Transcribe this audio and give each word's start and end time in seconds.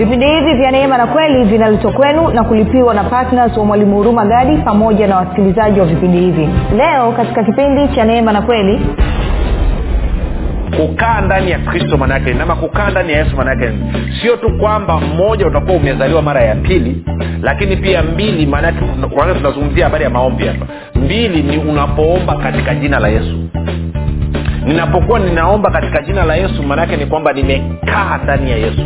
vipindi 0.00 0.26
hivi 0.26 0.54
vya 0.54 0.70
neema 0.70 0.98
na 0.98 1.06
kweli 1.06 1.44
vinaletwa 1.44 1.92
kwenu 1.92 2.28
na 2.30 2.44
kulipiwa 2.44 2.94
na 2.94 3.04
ptns 3.04 3.56
wa 3.56 3.64
mwalimu 3.64 3.96
huruma 3.96 4.24
gadi 4.26 4.56
pamoja 4.56 5.06
na 5.06 5.16
wasikilizaji 5.16 5.80
wa 5.80 5.86
vipindi 5.86 6.18
hivi. 6.18 6.48
Leo 6.76 7.12
katika 7.12 7.44
kipindi 7.44 7.88
cha 7.94 8.04
neema 8.04 8.32
na 8.32 8.42
kweli 8.42 8.80
kukaa 10.76 11.20
ndani 11.20 11.50
ya 11.50 11.58
kristo 11.58 11.96
manaake 11.96 12.36
ama 12.42 12.56
kukaa 12.56 12.90
ndani 12.90 13.12
ya 13.12 13.18
yesu 13.18 13.36
manaake 13.36 13.68
sio 14.22 14.36
tu 14.36 14.58
kwamba 14.58 15.00
mmoja 15.00 15.46
utakuwa 15.46 15.76
umezaliwa 15.76 16.22
mara 16.22 16.40
ya 16.42 16.54
pili 16.54 17.04
lakini 17.42 17.76
pia 17.76 18.02
mbili 18.02 18.46
maanake 18.46 18.78
tunazungumzia 19.38 19.84
habari 19.84 20.04
ya 20.04 20.10
maombi 20.10 20.46
hapa. 20.46 20.66
Mbili 20.94 21.42
ni 21.42 21.58
unapoomba 21.58 22.36
katika 22.36 22.74
jina 22.74 22.98
la 22.98 23.08
yesu. 23.08 23.48
Ninapokuwa 24.66 25.18
ninaomba 25.18 25.70
katika 25.70 26.02
jina 26.02 26.24
la 26.24 26.34
yesu 26.34 26.62
maanaake 26.62 26.96
ni 26.96 27.06
kwamba 27.06 27.32
nimekaa 27.32 28.18
ndani 28.24 28.50
ya 28.50 28.56
yesu 28.56 28.82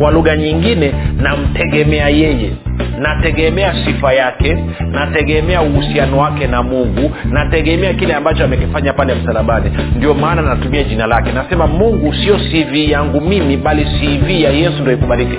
kwa 0.00 0.10
lugha 0.10 0.36
nyingine 0.36 0.92
namtegemea 1.22 2.08
yeye. 2.08 2.50
Nategemea 2.98 3.74
sifa 3.84 4.12
yake 4.12 4.56
nategemea 4.90 5.62
uhusiano 5.62 6.18
wake 6.18 6.46
na 6.46 6.62
mungu 6.62 7.10
nategemea 7.30 7.94
kile 7.94 8.14
ambacho 8.14 8.44
amekifanya 8.44 8.92
pale 8.92 9.14
msalabani. 9.14 9.70
Ndio 9.96 10.14
maana 10.14 10.42
natumia 10.42 10.82
jina 10.84 11.06
lake. 11.06 11.32
Nasema 11.32 11.66
mungu 11.66 12.14
sio 12.14 12.36
cv 12.36 12.74
yangu 12.90 13.20
mimi 13.20 13.56
bali 13.56 13.84
cv 13.84 14.30
ya 14.30 14.50
yesu 14.50 14.82
ndo 14.82 14.92
ikubalike 14.92 15.38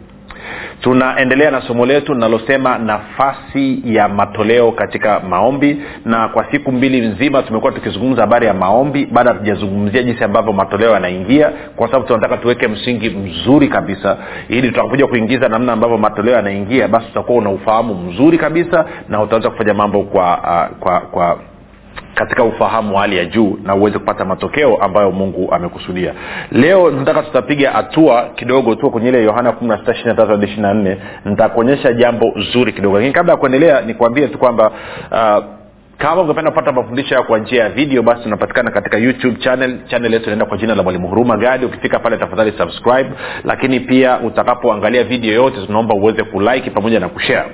tunaendelea 0.81 1.51
na 1.51 1.61
somo 1.61 1.85
letu 1.85 2.13
linalosema 2.13 2.77
nafasi 2.77 3.81
ya 3.85 4.07
matoleo 4.09 4.71
katika 4.71 5.19
maombi. 5.19 5.81
Na 6.05 6.27
kwa 6.29 6.51
siku 6.51 6.71
mbili 6.71 7.01
nzima 7.07 7.43
tumekuwa 7.43 7.71
tukizungumza 7.71 8.21
habari 8.21 8.45
ya 8.47 8.53
maombi 8.53 9.05
baada 9.05 9.31
hatujazungumzia 9.33 10.03
jinsi 10.03 10.23
ambavyo 10.23 10.53
matoleo 10.53 10.91
yanaingia 10.91 11.51
kwa 11.75 11.87
sababu 11.87 12.07
tunataka 12.07 12.37
tuweke 12.37 12.67
msingi 12.67 13.09
mzuri 13.09 13.67
kabisa. 13.67 14.17
Ili 14.49 14.67
tutakapoja 14.67 15.07
kuingiza 15.07 15.49
namna 15.49 15.73
ambavyo 15.73 15.97
matoleo 15.97 16.35
yanaingia 16.35 16.87
basi 16.87 17.05
utakuwa 17.11 17.37
una 17.37 17.49
ufahamu 17.49 17.95
mzuri 17.95 18.37
kabisa 18.37 18.85
na 19.09 19.21
utaweza 19.21 19.49
kufanya 19.49 19.73
mambo 19.73 20.03
kwa 20.03 20.37
uh, 20.37 20.77
kwa 20.77 20.99
kwa 20.99 21.39
katika 22.15 22.43
ufahamu 22.43 22.95
wa 22.95 23.01
hali 23.01 23.17
ya 23.17 23.25
juu 23.25 23.57
na 23.63 23.75
uweze 23.75 23.99
kupata 23.99 24.25
matokeo 24.25 24.75
ambayo 24.77 25.11
mungu 25.11 25.53
amekusudia. 25.53 26.13
Leo 26.51 26.91
nataka 26.91 27.23
tutapiga 27.23 27.71
hatua 27.71 28.29
kidogo 28.35 28.75
tu 28.75 28.91
kwenye 28.91 29.09
ile 29.09 29.23
yohana 29.23 29.51
16 29.51 30.97
nitakuonyesha 31.25 31.93
jambo 31.93 32.33
zuri 32.53 32.73
kidogo. 32.73 32.95
Lakini 32.95 33.13
kabla 33.13 33.33
ya 33.33 33.37
kuendelea 33.37 33.81
nikuambie 33.81 34.27
tu 34.27 34.37
kwamba 34.37 34.71
uh, 35.11 35.43
kama 35.97 36.21
ungependa 36.21 36.51
kupata 36.51 36.71
mafundisho 36.71 37.15
ya 37.15 37.23
kwa 37.23 37.39
njia 37.39 37.63
ya 37.63 37.69
video 37.69 38.03
basi 38.03 38.21
unapatikana 38.25 38.71
katika 38.71 38.97
youtube 38.97 39.35
channel. 39.39 39.77
Channel 39.87 40.13
yetu 40.13 40.25
inaenda 40.25 40.45
kwa 40.45 40.57
jina 40.57 40.75
la 40.75 40.83
mwalimu 40.83 41.07
huruma 41.07 41.37
gadi. 41.37 41.65
Ukifika 41.65 41.99
pale 41.99 42.17
tafadhali 42.17 42.53
subscribe. 42.57 43.09
Lakini 43.43 43.79
pia 43.79 44.19
utakapoangalia 44.19 45.03
video 45.03 45.33
yote 45.33 45.65
tunaomba 45.65 45.95
uweze 45.95 46.23
kulike 46.23 46.69
pamoja 46.69 46.99
na 46.99 47.09
kushare 47.09 47.49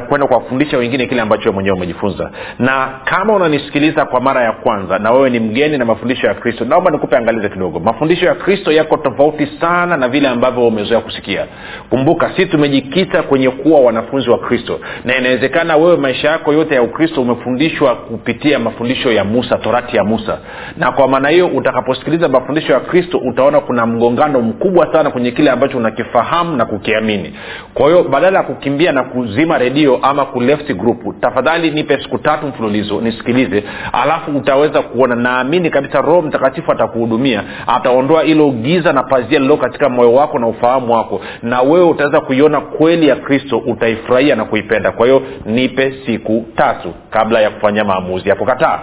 kwenda 0.09 0.27
kuwafundisha 0.27 0.77
wengine 0.77 1.05
kile 1.07 1.21
ambacho 1.21 1.51
mwenyewe 1.53 1.75
umejifunza. 1.77 2.31
Na 2.59 2.99
kama 3.03 3.33
unanisikiliza 3.33 4.05
kwa 4.05 4.21
mara 4.21 4.43
ya 4.43 4.51
kwanza 4.51 4.99
na 4.99 5.11
wewe 5.11 5.29
ni 5.29 5.39
mgeni 5.39 5.77
na 5.77 5.85
mafundisho 5.85 6.27
ya 6.27 6.33
kristo 6.33 6.65
naomba 6.65 6.91
nikupe 6.91 7.17
angalizo 7.17 7.49
kidogo. 7.49 7.79
Mafundisho 7.79 8.25
ya 8.25 8.35
kristo 8.35 8.71
yako 8.71 8.97
tofauti 8.97 9.47
sana 9.61 9.97
na 9.97 10.09
vile 10.09 10.27
ambavyo 10.27 10.67
umezoea 10.67 10.99
kusikia. 11.01 11.45
Kumbuka 11.89 12.31
si 12.35 12.44
tumejikita 12.45 13.23
kwenye 13.23 13.49
kuwa 13.49 13.79
wanafunzi 13.79 14.29
wa 14.29 14.37
kristo. 14.39 14.79
Na 15.05 15.17
inawezekana 15.17 15.77
wewe 15.77 15.97
maisha 15.97 16.29
yako 16.29 16.53
yote 16.53 16.75
ya 16.75 16.81
ukristo 16.81 17.21
umefundishwa 17.21 17.95
kupitia 17.95 18.59
mafundisho 18.59 19.11
ya 19.11 19.23
musa 19.23 19.57
torati 19.57 19.97
ya 19.97 20.03
musa. 20.03 20.37
Na 20.77 20.91
kwa 20.91 21.07
maana 21.07 21.29
hiyo 21.29 21.47
utakaposikiliza 21.47 22.27
mafundisho 22.29 22.73
ya 22.73 22.79
kristo 22.79 23.17
utaona 23.17 23.59
kuna 23.59 23.85
mgongano 23.85 24.41
mkubwa 24.41 24.93
sana 24.93 25.09
kwenye 25.11 25.31
kile 25.31 25.51
ambacho 25.51 25.77
unakifahamu 25.77 26.55
na 26.55 26.65
kukiamini. 26.65 27.33
Kwa 27.73 27.85
hiyo 27.85 28.03
badala 28.03 28.37
ya 28.37 28.43
kukimbia 28.43 28.91
na 28.91 29.03
kuzima 29.03 29.57
redio 29.57 29.99
ama 30.01 30.25
kuleft 30.25 30.73
group 30.73 31.21
tafadhali 31.21 31.71
nipe 31.71 31.97
siku 32.03 32.17
tatu 32.17 32.47
mfululizo 32.47 33.01
nisikilize. 33.01 33.63
Alafu 33.93 34.31
utaweza 34.31 34.81
kuona 34.81 35.15
naamini 35.15 35.69
kabisa 35.69 36.01
roho 36.01 36.21
mtakatifu 36.21 36.71
atakuhudumia 36.71 37.43
ataondoa 37.67 38.23
ilo 38.23 38.49
giza 38.51 38.93
na 38.93 39.03
pazia 39.03 39.39
lililo 39.39 39.57
katika 39.57 39.89
moyo 39.89 40.13
wako 40.13 40.39
na 40.39 40.47
ufahamu 40.47 40.93
wako. 40.93 41.21
Na 41.43 41.61
wewe 41.61 41.85
utaweza 41.85 42.21
kuiona 42.35 42.61
kweli 42.61 43.07
ya 43.07 43.15
kristo 43.15 43.57
utaifurahia 43.57 44.35
na 44.35 44.45
kuipenda. 44.45 44.91
Kwa 44.91 45.05
hiyo 45.05 45.21
nipe 45.45 45.93
siku 46.05 46.45
tatu 46.55 46.93
kabla 47.09 47.41
ya 47.41 47.49
kufanya 47.49 47.83
maamuzi 47.83 48.29
ya 48.29 48.35
kukataa 48.35 48.79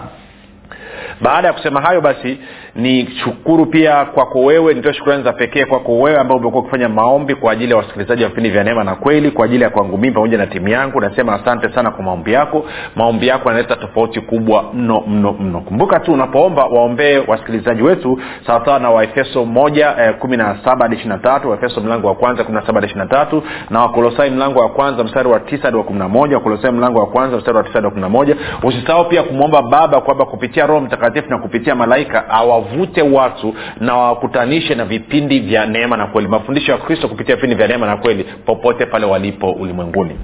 baada 1.23 1.49
ya 1.49 1.55
kusema 1.55 1.81
hayo 1.81 2.01
basi 2.01 2.39
ni 2.75 3.07
shukuru 3.25 3.67
pia 3.67 4.05
kwako 4.05 4.41
wewe 4.45 4.75
nitoe 4.75 4.93
shukurani 4.95 5.25
za 5.25 5.33
pekee 5.33 5.65
kwako 5.65 5.99
wewe 6.01 6.19
ambao 6.19 6.37
umekuwa 6.37 6.63
ukifanya 6.63 6.89
maombi 6.89 7.35
kwa 7.35 7.53
ajili 7.53 7.71
ya 7.71 7.77
wasikilizaji 7.77 8.23
wa 8.23 8.29
vipindi 8.29 8.51
vya 8.51 8.65
neema 8.65 8.85
na 8.85 8.95
kweli 8.95 9.31
kwa 9.31 9.45
ajili 9.45 9.63
ya 9.65 9.71
kwangu 9.71 9.99
mimi 9.99 10.15
pamoja 10.15 10.39
na 10.39 10.47
timu 10.47 10.69
yangu. 10.69 11.01
Nasema 11.01 11.35
asante 11.35 11.73
sana 11.75 11.91
kwa 11.91 12.05
maombi 12.05 12.33
yako. 12.33 12.65
Maombi 12.97 13.27
yako 13.29 13.49
yanaleta 13.49 13.77
tofauti 13.77 14.21
kubwa 14.21 14.65
mno 14.75 15.01
mno 15.07 15.33
mno. 15.33 15.61
Kumbuka 15.61 16.01
tu 16.01 16.13
unapoomba 16.13 16.65
waombee 16.65 17.19
wasikilizaji 17.27 17.83
wetu 17.83 18.21
sawasawa 18.47 18.79
na 18.79 18.91
waefeso 18.91 19.45
moja 19.45 19.95
eh, 19.99 20.15
kumi 20.19 20.37
na 20.37 20.57
saba 20.65 20.83
hadi 20.85 20.95
ishirina 20.97 21.19
tatu 21.19 21.51
waefeso 21.51 21.81
mlango 21.81 22.07
wa 22.09 22.15
kwanza 22.15 22.45
kumi 22.45 22.55
na 22.59 22.67
saba 22.67 22.75
hadi 22.75 22.87
ishirina 22.87 23.07
tatu 23.07 23.43
na 23.71 23.81
wakolosai 23.81 24.31
mlango 24.31 24.61
wa 24.61 24.69
kwanza 24.69 25.05
mstari 25.05 25.29
wa 25.29 25.41
tisa 25.41 25.63
hadi 25.63 25.77
wa 25.77 25.85
kumi 25.85 25.99
na 25.99 26.09
moja 26.09 26.37
wakolosai 26.37 26.73
mlango 26.73 26.99
wa 27.01 27.07
kwanza 27.07 27.37
mstari 27.37 27.57
wa 27.57 27.63
tisa 27.63 27.75
hadi 27.75 27.85
wa 27.87 27.91
kumi 27.91 28.03
na 28.03 28.09
moja. 28.09 28.37
Usisahau 28.63 29.05
pia 29.05 29.23
kumwomba 29.23 29.63
baba 29.63 30.01
kwamba 30.01 30.25
kupitia 30.25 30.67
roho 30.67 30.81
mtakatifu 30.81 31.12
mtakatifu 31.13 31.31
na 31.31 31.39
kupitia 31.39 31.75
malaika 31.75 32.29
awavute 32.29 33.03
watu 33.03 33.55
na 33.81 33.97
wawakutanishe 33.97 34.75
na 34.75 34.85
vipindi 34.85 35.41
vya 35.41 35.67
neema 35.67 35.97
na 35.97 36.07
kweli. 36.07 36.29
Mafundisho 36.29 36.73
ya 36.73 36.79
kristo 36.79 37.09
kupitia 37.09 37.35
vipindi 37.35 37.57
vya 37.57 37.69
neema 37.69 37.87
na 37.87 37.97
kweli 37.97 38.25
popote 38.47 38.87
pale 38.87 39.07
walipo 39.07 39.51
ulimwenguni. 39.53 40.19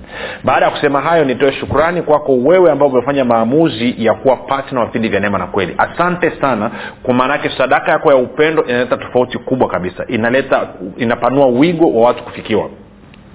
Baada 0.44 0.64
ya 0.66 0.70
kusema 0.70 1.00
hayo 1.00 1.24
nitoe 1.24 1.52
shukrani 1.52 2.02
kwako 2.02 2.36
wewe 2.36 2.70
ambao 2.70 2.88
umefanya 2.88 3.24
maamuzi 3.24 3.94
ya 3.98 4.14
kuwa 4.14 4.36
patna 4.36 4.80
wa 4.80 4.86
vipindi 4.86 5.08
vya 5.08 5.20
neema 5.20 5.38
na 5.38 5.46
kweli. 5.46 5.74
Asante 5.78 6.30
sana 6.40 6.70
kwa 7.02 7.14
maanake 7.14 7.50
sadaka 7.58 7.92
yako 7.92 8.10
ya 8.10 8.16
upendo 8.16 8.64
inaleta 8.64 8.96
tofauti 8.96 9.38
kubwa 9.38 9.68
kabisa. 9.68 10.04
Inaleta 10.08 10.68
inapanua 10.96 11.46
wigo 11.46 11.90
wa 12.00 12.06
watu 12.06 12.22
kufikiwa 12.24 12.68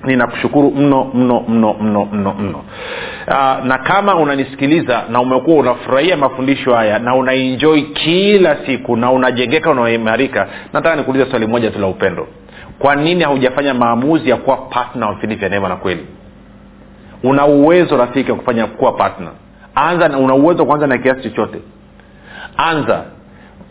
ninakushukuru 0.03 0.71
mno 0.71 1.11
mno 1.13 1.43
mno 1.47 1.73
mno 1.73 2.05
mno 2.11 2.33
mno. 2.33 2.61
Uh, 3.27 3.65
na 3.65 3.77
kama 3.77 4.15
unanisikiliza 4.15 5.03
na 5.09 5.21
umekuwa 5.21 5.57
unafurahia 5.57 6.17
mafundisho 6.17 6.75
haya 6.75 6.99
na 6.99 7.15
unainjoi 7.15 7.81
kila 7.81 8.57
siku 8.65 8.95
na 8.95 9.11
unajengeka 9.11 9.69
unaimarika 9.71 10.47
nataka 10.73 10.95
nikuuliza 10.95 11.25
swali 11.29 11.47
moja 11.47 11.71
tu 11.71 11.79
la 11.79 11.87
upendo. 11.87 12.27
Kwa 12.79 12.95
nini 12.95 13.23
haujafanya 13.23 13.73
maamuzi 13.73 14.29
ya 14.29 14.37
kuwa 14.37 14.57
patna 14.57 15.07
wa 15.07 15.13
vipindi 15.13 15.35
vya 15.35 15.49
neema 15.49 15.69
na 15.69 15.75
kweli? 15.75 16.05
Una 17.23 17.45
uwezo 17.45 17.97
rafiki 17.97 18.31
wa 18.31 18.37
kufanya 18.37 18.67
kuwa 18.67 18.91
patna 18.91 19.29
anza 19.75 20.17
una 20.17 20.33
uwezo 20.33 20.65
kuanza 20.65 20.87
na 20.87 20.97
kiasi 20.97 21.21
chochote. 21.21 21.59
Anza 22.57 23.03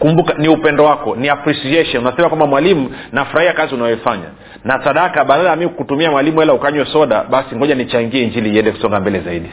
kumbuka 0.03 0.35
ni 0.39 0.49
upendo 0.49 0.85
wako 0.85 1.17
ni 1.17 1.29
appreciation. 1.29 2.03
Unasema 2.07 2.29
kwamba 2.29 2.47
mwalimu 2.47 2.91
nafurahia 3.13 3.53
kazi 3.53 3.75
unayoifanya. 3.75 4.27
Na 4.65 4.85
sadaka 4.85 5.25
badala 5.25 5.51
ya 5.51 5.57
mi 5.57 5.69
kutumia 5.69 6.11
mwalimu 6.11 6.41
hela 6.41 6.53
ukanywe 6.55 6.85
soda 6.87 7.25
basi 7.31 7.57
ngoja 7.57 7.75
nichangie 7.75 8.23
injili 8.23 8.51
iende 8.55 8.73
kusonga 8.73 9.01
mbele 9.01 9.21
zaidi. 9.21 9.51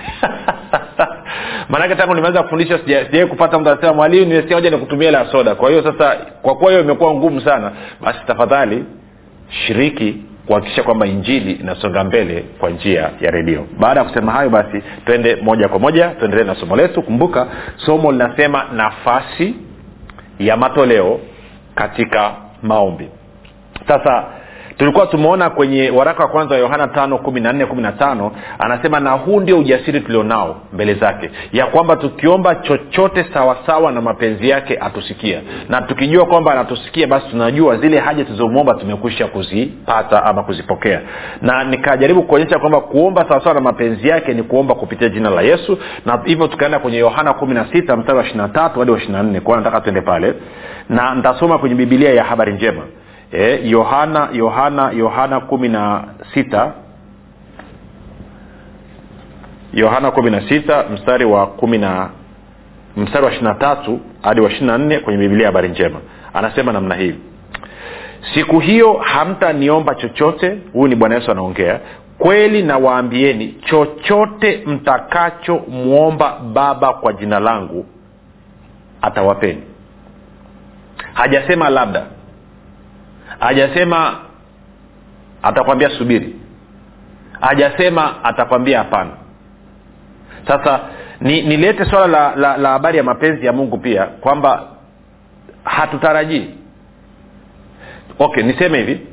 Maanake 1.69 1.96
tangu 1.96 2.13
nimeanza 2.16 2.44
kufundisha 2.44 2.80
sijawai 2.80 3.28
kupata 3.30 3.60
mtu 3.60 3.69
anasema 3.69 3.94
mwalimu 3.94 4.25
nimesikia 4.25 4.57
moja 4.57 4.69
nikutumia 4.69 5.06
hela 5.07 5.19
ya 5.19 5.25
soda. 5.31 5.56
Kwa 5.56 5.69
hiyo 5.69 5.84
sasa 5.84 6.16
kwa 6.42 6.56
kuwa 6.56 6.72
hiyo 6.72 6.84
imekuwa 6.84 7.13
ngumu 7.13 7.42
sana 7.42 7.72
basi 8.01 8.19
tafadhali 8.28 8.86
shiriki 9.50 10.18
kuhakikisha 10.48 10.84
kwamba 10.84 11.07
injili 11.07 11.51
inasonga 11.51 12.04
mbele 12.04 12.46
kwa 12.60 12.69
njia 12.69 13.10
ya 13.22 13.31
redio. 13.31 13.68
Baada 13.80 14.00
ya 14.00 14.06
kusema 14.06 14.31
hayo 14.31 14.50
basi 14.50 14.84
twende 15.06 15.36
moja 15.36 15.68
kwa 15.68 15.80
moja 15.80 16.07
tuendelee 16.07 16.44
na 16.44 16.56
somo 16.56 16.75
letu. 16.75 17.01
Kumbuka 17.01 17.48
somo 17.86 18.12
linasema 18.12 18.66
nafasi 18.74 19.56
ya 20.39 20.57
matoleo 20.57 21.19
katika 21.75 22.36
maombi. 22.62 23.09
Sasa 23.88 24.25
tulikuwa 24.79 25.07
tumeona 25.07 25.49
kwenye 25.49 25.89
waraka 25.89 26.23
wa 26.23 26.29
kwanza 26.29 26.55
wa 26.55 26.61
yohana 26.61 26.87
tano 26.87 27.17
kumi 27.17 27.39
na 27.39 27.53
nne 27.53 27.65
kumi 27.65 27.81
na 27.81 27.91
tano 27.91 28.31
anasema 28.59 28.99
na 28.99 29.11
huu 29.11 29.39
ndio 29.39 29.59
ujasiri 29.59 29.99
tulionao 29.99 30.55
mbele 30.73 30.93
zake 30.93 31.29
ya 31.53 31.65
kwamba 31.65 31.95
tukiomba 31.95 32.55
chochote 32.55 33.25
sawasawa 33.33 33.91
na 33.91 34.01
mapenzi 34.01 34.49
yake 34.49 34.77
atusikia 34.81 35.41
na 35.69 35.81
tukijua 35.81 36.25
kwamba 36.25 36.51
anatusikia 36.51 37.07
basi 37.07 37.27
tunajua 37.29 37.77
zile 37.77 37.99
haja 37.99 38.25
tulizomwomba 38.25 38.73
tumekwisha 38.73 39.27
kuzipata 39.27 40.23
ama 40.25 40.43
kuzipokea. 40.43 41.01
Na 41.41 41.63
nikajaribu 41.63 42.23
kuonyesha 42.23 42.59
kwamba 42.59 42.81
kuomba 42.81 43.25
sawasawa 43.29 43.55
na 43.55 43.61
mapenzi 43.61 44.07
yake 44.07 44.33
ni 44.33 44.43
kuomba 44.43 44.75
kupitia 44.75 45.09
jina 45.09 45.29
la 45.29 45.41
yesu. 45.41 45.77
Na 46.05 46.19
hivyo 46.25 46.47
tukaenda 46.47 46.79
kwenye 46.79 46.97
yohana 46.97 47.33
kumi 47.33 47.53
na 47.53 47.65
sita 47.73 47.97
mstari 47.97 48.17
wa 48.17 48.23
ishiri 48.23 48.37
na 48.37 48.49
tatu 48.49 48.79
hadi 48.79 48.91
wa 48.91 48.97
ishiri 48.97 49.13
na 49.13 49.23
nne. 49.23 49.39
Kwao 49.39 49.57
nataka 49.57 49.81
tuende 49.81 50.01
pale 50.01 50.33
na 50.89 51.15
nitasoma 51.15 51.57
kwenye 51.57 51.75
bibilia 51.75 52.13
ya 52.13 52.23
habari 52.23 52.53
njema 52.53 52.81
yohana 53.31 54.29
e, 54.33 54.37
yohana 54.37 54.91
yohana 54.91 55.39
kumi 55.39 55.69
na 55.69 56.03
sita. 56.33 56.73
Yohana 59.73 60.11
kumi 60.11 60.31
na 60.31 60.49
sita 60.49 60.83
mstari 60.93 61.25
wa 61.25 61.47
kumi 61.47 61.77
na 61.77 62.09
mstari 62.97 63.25
wa 63.25 63.31
ishirina 63.31 63.53
tatu 63.55 63.99
hadi 64.21 64.41
wa 64.41 64.49
ishirina 64.49 64.77
nne 64.77 64.99
kwenye 64.99 65.19
bibilia 65.19 65.41
ya 65.43 65.47
habari 65.51 65.69
njema. 65.69 65.99
Anasema 66.33 66.71
namna 66.71 66.95
hii. 66.95 67.15
Siku 68.33 68.59
hiyo 68.59 68.93
hamtaniomba 68.93 69.95
chochote 69.95 70.57
huyu 70.73 70.87
ni 70.87 70.95
bwana 70.95 71.15
yesu 71.15 71.31
anaongea. 71.31 71.79
Kweli 72.17 72.63
nawaambieni 72.63 73.47
chochote 73.65 74.63
mtakachomwomba 74.65 76.39
baba 76.53 76.93
kwa 76.93 77.13
jina 77.13 77.39
langu 77.39 77.85
atawapeni. 79.01 79.63
Hajasema 81.13 81.69
labda 81.69 82.05
hajasema 83.39 84.18
atakwambia 85.44 85.89
subiri. 85.89 86.36
Hajasema 87.41 88.24
atakwambia 88.24 88.77
hapana. 88.77 89.12
Sasa 90.47 90.80
ni 91.21 91.41
nilete 91.41 91.86
swala 91.86 92.07
la, 92.07 92.36
la, 92.36 92.57
la 92.57 92.69
habari 92.69 92.97
ya 92.97 93.03
mapenzi 93.03 93.45
ya 93.45 93.53
mungu 93.53 93.77
pia 93.77 94.06
kwamba 94.06 94.68
hatutarajii. 95.63 96.50
Okay 98.19 98.44
niseme 98.44 98.77
hivi. 98.77 99.07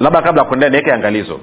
Labda 0.00 0.22
kabla 0.22 0.42
ya 0.42 0.48
kuendea 0.48 0.68
niweke 0.68 0.92
angalizo. 0.92 1.40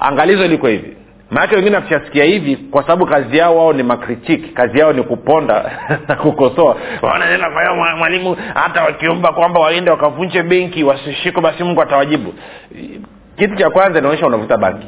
Angalizo 0.00 0.46
liko 0.46 0.66
hivi 0.68 0.96
maanake 1.30 1.56
wengine 1.56 1.76
wakishasikia 1.76 2.24
hivi 2.24 2.56
kwa 2.56 2.82
sababu 2.82 3.06
kazi 3.06 3.38
yao 3.38 3.56
wao 3.56 3.72
ni 3.72 3.82
makritiki 3.82 4.48
kazi 4.48 4.78
yao 4.78 4.92
ni 4.92 5.02
kuponda 5.02 5.78
na 6.08 6.16
kukosoa. 6.16 6.76
Wanaenda 7.02 7.50
kwa 7.50 7.62
hiyo 7.62 7.96
mwalimu 7.96 8.36
hata 8.54 8.82
wakiomba 8.84 9.32
kwamba 9.32 9.60
waende 9.60 9.90
wakavunje 9.90 10.42
benki 10.42 10.84
wasishikwe 10.84 11.42
basi 11.42 11.64
mungu 11.64 11.82
atawajibu. 11.82 12.34
Kitu 13.36 13.56
cha 13.56 13.70
kwanza 13.70 13.98
inaonyesha 13.98 14.26
unavuta 14.26 14.56
bangi 14.56 14.86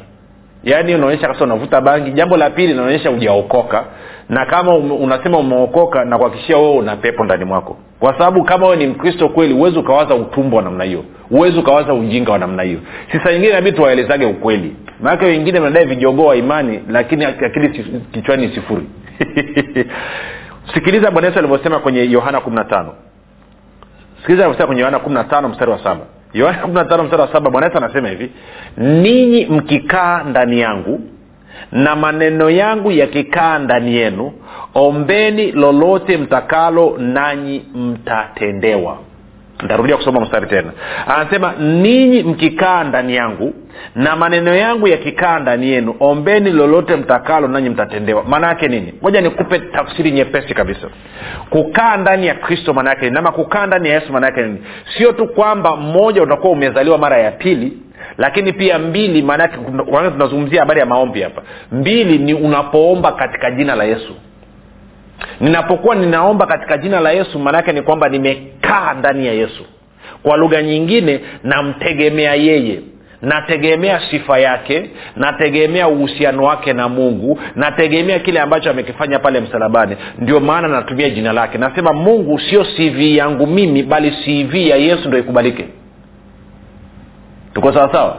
yaani 0.63 0.95
unaonyesha 0.95 1.27
kasa 1.27 1.43
unavuta 1.43 1.81
bangi. 1.81 2.11
Jambo 2.11 2.37
la 2.37 2.49
pili 2.49 2.67
linaonyesha 2.67 3.11
ujaokoka 3.11 3.85
na 4.29 4.45
kama 4.45 4.75
unasema 4.75 5.37
umeokoka 5.37 6.05
na 6.05 6.17
kuhakikishia 6.17 6.57
wewe 6.57 6.75
una 6.75 6.95
pepo 6.95 7.25
ndani 7.25 7.45
mwako. 7.45 7.77
Kwa 7.99 8.13
sababu 8.13 8.43
kama 8.43 8.65
wewe 8.67 8.77
ni 8.77 8.87
mkristo 8.87 9.29
kweli 9.29 9.53
huwezi 9.53 9.79
ukawaza 9.79 10.15
utumbo 10.15 10.57
wa 10.57 10.63
namna 10.63 10.83
hiyo. 10.83 11.03
Huwezi 11.29 11.59
ukawaza 11.59 11.93
ujinga 11.93 12.31
wa 12.31 12.37
namna 12.37 12.63
hiyo. 12.63 12.79
Sisa 13.11 13.33
nyingine 13.33 13.53
nabidi 13.53 13.77
tuwaelezage 13.77 14.25
ukweli. 14.25 14.75
Maanake 15.01 15.25
wengine 15.25 15.59
mnadai 15.59 15.85
vijogoo 15.85 16.25
wa 16.25 16.35
imani 16.35 16.79
lakini 16.89 17.25
akili 17.25 17.69
kichwani 18.11 18.49
sifuri. 18.55 18.85
Sikiliza 20.73 21.11
bwana 21.11 21.27
yesu 21.27 21.39
alivyosema 21.39 21.79
kwenye 21.79 22.11
yohana 22.11 22.41
kumi 22.41 22.55
na 22.55 22.63
tano. 22.63 22.93
Sikiliza 24.21 24.43
alivyosema 24.43 24.67
kwenye 24.67 24.81
yohana 24.81 24.99
kumi 24.99 25.15
na 25.15 25.23
tano 25.23 25.49
mstari 25.49 25.71
wa 25.71 25.83
saba 25.83 26.01
yohana 26.33 26.61
kumi 26.61 26.73
na 26.73 26.85
tano 26.85 27.03
anasema 27.77 28.09
hivi 28.09 28.31
ninyi 28.77 29.45
mkikaa 29.45 30.23
ndani 30.23 30.59
yangu 30.59 31.01
na 31.71 31.95
maneno 31.95 32.49
yangu 32.49 32.91
yakikaa 32.91 33.59
ndani 33.59 33.95
yenu 33.95 34.31
ombeni 34.73 35.51
lolote 35.51 36.17
mtakalo 36.17 36.95
nanyi 36.97 37.65
mtatendewa 37.75 38.97
ntarudia 39.63 39.97
kusoma 39.97 40.19
mstari 40.19 40.47
tena. 40.47 40.71
Anasema 41.07 41.53
ninyi 41.59 42.23
mkikaa 42.23 42.83
ndani 42.83 43.15
yangu 43.15 43.53
na 43.95 44.15
maneno 44.15 44.55
yangu 44.55 44.87
yakikaa 44.87 45.39
ndani 45.39 45.69
yenu 45.69 45.95
ombeni 45.99 46.51
lolote 46.51 46.95
mtakalo 46.95 47.47
nanyi 47.47 47.69
mtatendewa. 47.69 48.23
Maana 48.23 48.47
yake 48.47 48.67
nini? 48.67 48.93
Moja 49.01 49.21
nikupe 49.21 49.59
tafsiri 49.59 50.11
nyepesi 50.11 50.53
kabisa. 50.53 50.87
Kukaa 51.49 51.97
ndani 51.97 52.27
ya 52.27 52.33
kristo 52.33 52.73
maana 52.73 52.89
yake 52.89 53.05
nini? 53.05 53.17
Ama 53.17 53.31
kukaa 53.31 53.65
ndani 53.67 53.89
ya 53.89 53.95
yesu 53.95 54.13
maana 54.13 54.25
yake 54.27 54.41
nini? 54.41 54.57
Sio 54.97 55.11
tu 55.11 55.27
kwamba 55.27 55.75
mmoja 55.75 56.23
utakuwa 56.23 56.53
umezaliwa 56.53 56.97
mara 56.97 57.17
ya 57.17 57.31
pili 57.31 57.73
lakini 58.17 58.53
pia 58.53 58.79
mbili 58.79 59.21
maanake 59.21 59.57
tunazungumzia 60.11 60.59
habari 60.59 60.79
ya 60.79 60.85
maombi 60.85 61.21
hapa? 61.21 61.41
Mbili 61.71 62.17
ni 62.17 62.33
unapoomba 62.33 63.11
katika 63.11 63.51
jina 63.51 63.75
la 63.75 63.83
yesu 63.83 64.13
ninapokuwa 65.39 65.95
ninaomba 65.95 66.45
katika 66.45 66.77
jina 66.77 66.99
la 66.99 67.11
yesu 67.11 67.39
maanaake 67.39 67.71
ni 67.71 67.81
kwamba 67.81 68.09
nimekaa 68.09 68.93
ndani 68.93 69.27
ya 69.27 69.33
yesu. 69.33 69.63
Kwa 70.23 70.37
lugha 70.37 70.61
nyingine 70.61 71.19
namtegemea 71.43 72.35
yeye. 72.35 72.79
Nategemea 73.21 74.01
sifa 74.11 74.39
yake 74.39 74.89
nategemea 75.15 75.87
uhusiano 75.87 76.43
wake 76.43 76.73
na 76.73 76.89
mungu 76.89 77.39
nategemea 77.55 78.19
kile 78.19 78.39
ambacho 78.39 78.69
amekifanya 78.69 79.19
pale 79.19 79.39
msalabani. 79.41 79.95
Ndio 80.19 80.39
maana 80.39 80.67
natumia 80.67 81.09
jina 81.09 81.33
lake. 81.33 81.57
Nasema 81.57 81.93
mungu 81.93 82.39
sio 82.39 82.63
cv 82.63 82.99
yangu 83.01 83.47
mimi 83.47 83.83
bali 83.83 84.11
cv 84.11 84.55
ya 84.55 84.75
yesu 84.77 85.07
ndo 85.07 85.17
ikubalike. 85.17 85.65
Tuko 87.53 87.73
sawasawa 87.73 88.17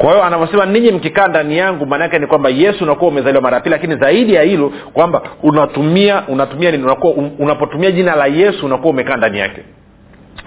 kwa 0.00 0.10
hiyo 0.12 0.24
anavyosema 0.24 0.66
ninyi 0.66 0.92
mkikaa 0.92 1.28
ndani 1.28 1.58
yangu 1.58 1.86
maanaake 1.86 2.18
ni 2.18 2.26
kwamba 2.26 2.48
yesu 2.48 2.84
unakuwa 2.84 3.10
umezaliwa 3.10 3.42
mara 3.42 3.56
ya 3.56 3.60
pili 3.60 3.72
lakini 3.72 3.96
zaidi 3.96 4.34
ya 4.34 4.42
hilo 4.42 4.72
kwamba 4.92 5.22
unatumia 5.42 6.22
unatumia 6.28 6.70
nini? 6.70 6.84
Unakuwa 6.84 7.12
unapotumia 7.38 7.90
jina 7.90 8.16
la 8.16 8.26
yesu 8.26 8.66
unakuwa 8.66 8.90
umekaa 8.90 9.16
ndani 9.16 9.38
yake. 9.38 9.62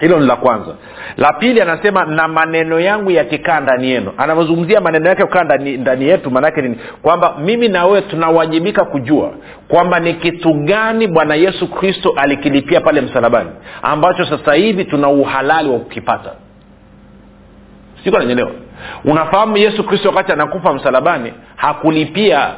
Hilo 0.00 0.20
ni 0.20 0.26
la 0.26 0.36
kwanza. 0.36 0.74
La 1.16 1.32
pili 1.32 1.60
anasema 1.60 2.04
na 2.04 2.28
maneno 2.28 2.80
yangu 2.80 3.10
yakikaa 3.10 3.60
ndani 3.60 3.90
yenu. 3.90 4.12
Anavyozungumzia 4.18 4.80
maneno 4.80 5.08
yake 5.08 5.24
kukaa 5.24 5.44
ndani 5.78 6.04
yetu 6.08 6.30
maanaake 6.30 6.62
nini? 6.62 6.76
Kwamba 7.02 7.34
mimi 7.44 7.68
na 7.68 7.86
wewe 7.86 8.02
tunawajibika 8.02 8.84
kujua 8.84 9.30
kwamba 9.68 10.00
ni 10.00 10.14
kitu 10.14 10.54
gani 10.54 11.06
bwana 11.06 11.34
yesu 11.34 11.70
kristo 11.70 12.12
alikilipia 12.16 12.80
pale 12.80 13.00
msalabani 13.00 13.50
ambacho 13.82 14.24
sasa 14.24 14.54
hivi 14.54 14.84
tuna 14.84 15.08
uhalali 15.08 15.68
wa 15.70 15.78
kukipata 15.78 16.30
siko 18.04 18.18
nanyelewa 18.18 18.50
unafahamu 19.04 19.56
yesu 19.56 19.84
kristo 19.84 20.08
wakati 20.08 20.32
anakufa 20.32 20.72
msalabani 20.74 21.32
hakulipia 21.56 22.50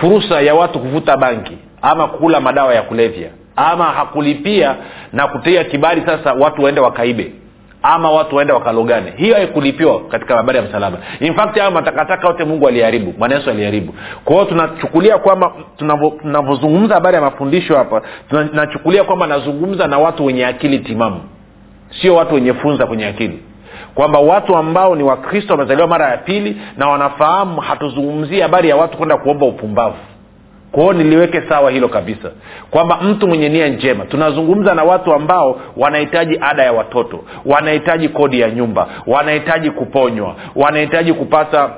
fursa 0.00 0.40
ya 0.40 0.54
watu 0.54 0.78
kuvuta 0.78 1.16
banki 1.16 1.58
ama 1.82 2.06
kula 2.08 2.40
madawa 2.40 2.74
ya 2.74 2.82
kulevya 2.82 3.30
ama 3.56 3.84
hakulipia 3.84 4.76
na 5.12 5.26
kutia 5.26 5.64
kibali 5.64 6.02
sasa 6.06 6.32
watu 6.32 6.62
waende 6.62 6.80
wakaibe 6.80 7.32
ama 7.82 8.10
watu 8.10 8.36
waende 8.36 8.52
wakalogane. 8.52 9.12
Hiyo 9.16 9.34
haikulipiwa 9.34 10.00
katika 10.08 10.36
habari 10.36 10.58
ya 10.58 10.64
msalaba. 10.64 10.98
In 11.20 11.34
fact 11.34 11.58
hayo 11.58 11.70
matakataka 11.70 12.26
yote 12.26 12.44
mungu 12.44 12.68
aliharibu 12.68 13.12
bwana 13.12 13.34
yesu 13.34 13.50
aliharibu 13.50 13.94
kwa 14.24 14.34
hiyo 14.34 14.44
tunachukulia 14.44 15.18
kwamba 15.18 15.52
tunavyozungumza 16.22 16.94
habari 16.94 17.14
ya 17.14 17.20
mafundisho 17.20 17.76
hapa 17.76 18.02
tunachukulia 18.30 19.04
kwamba 19.04 19.26
nazungumza 19.26 19.86
na 19.86 19.98
watu 19.98 20.24
wenye 20.24 20.46
akili 20.46 20.78
timamu. 20.78 21.20
Sio 22.02 22.14
watu 22.14 22.34
wenye 22.34 22.54
funza 22.54 22.86
kwenye 22.86 23.06
akili 23.06 23.42
kwamba 23.94 24.18
watu 24.18 24.56
ambao 24.56 24.96
ni 24.96 25.02
wakristo 25.02 25.52
wamezaliwa 25.52 25.88
mara 25.88 26.08
ya 26.10 26.16
pili 26.16 26.60
na 26.76 26.88
wanafahamu 26.88 27.60
hatuzungumzii 27.60 28.40
habari 28.40 28.68
ya 28.68 28.76
watu 28.76 28.96
kwenda 28.96 29.16
kuomba 29.16 29.46
upumbavu. 29.46 29.96
Kwao 30.72 30.92
niliweke 30.92 31.42
sawa 31.48 31.70
hilo 31.70 31.88
kabisa 31.88 32.30
kwamba 32.70 32.98
mtu 33.02 33.28
mwenye 33.28 33.48
nia 33.48 33.68
njema 33.68 34.04
tunazungumza 34.04 34.74
na 34.74 34.84
watu 34.84 35.12
ambao 35.14 35.60
wanahitaji 35.76 36.38
ada 36.40 36.62
ya 36.62 36.72
watoto 36.72 37.24
wanahitaji 37.46 38.08
kodi 38.08 38.40
ya 38.40 38.50
nyumba 38.50 38.86
wanahitaji 39.06 39.70
kuponywa 39.70 40.34
wanahitaji 40.56 41.12
kupata 41.12 41.70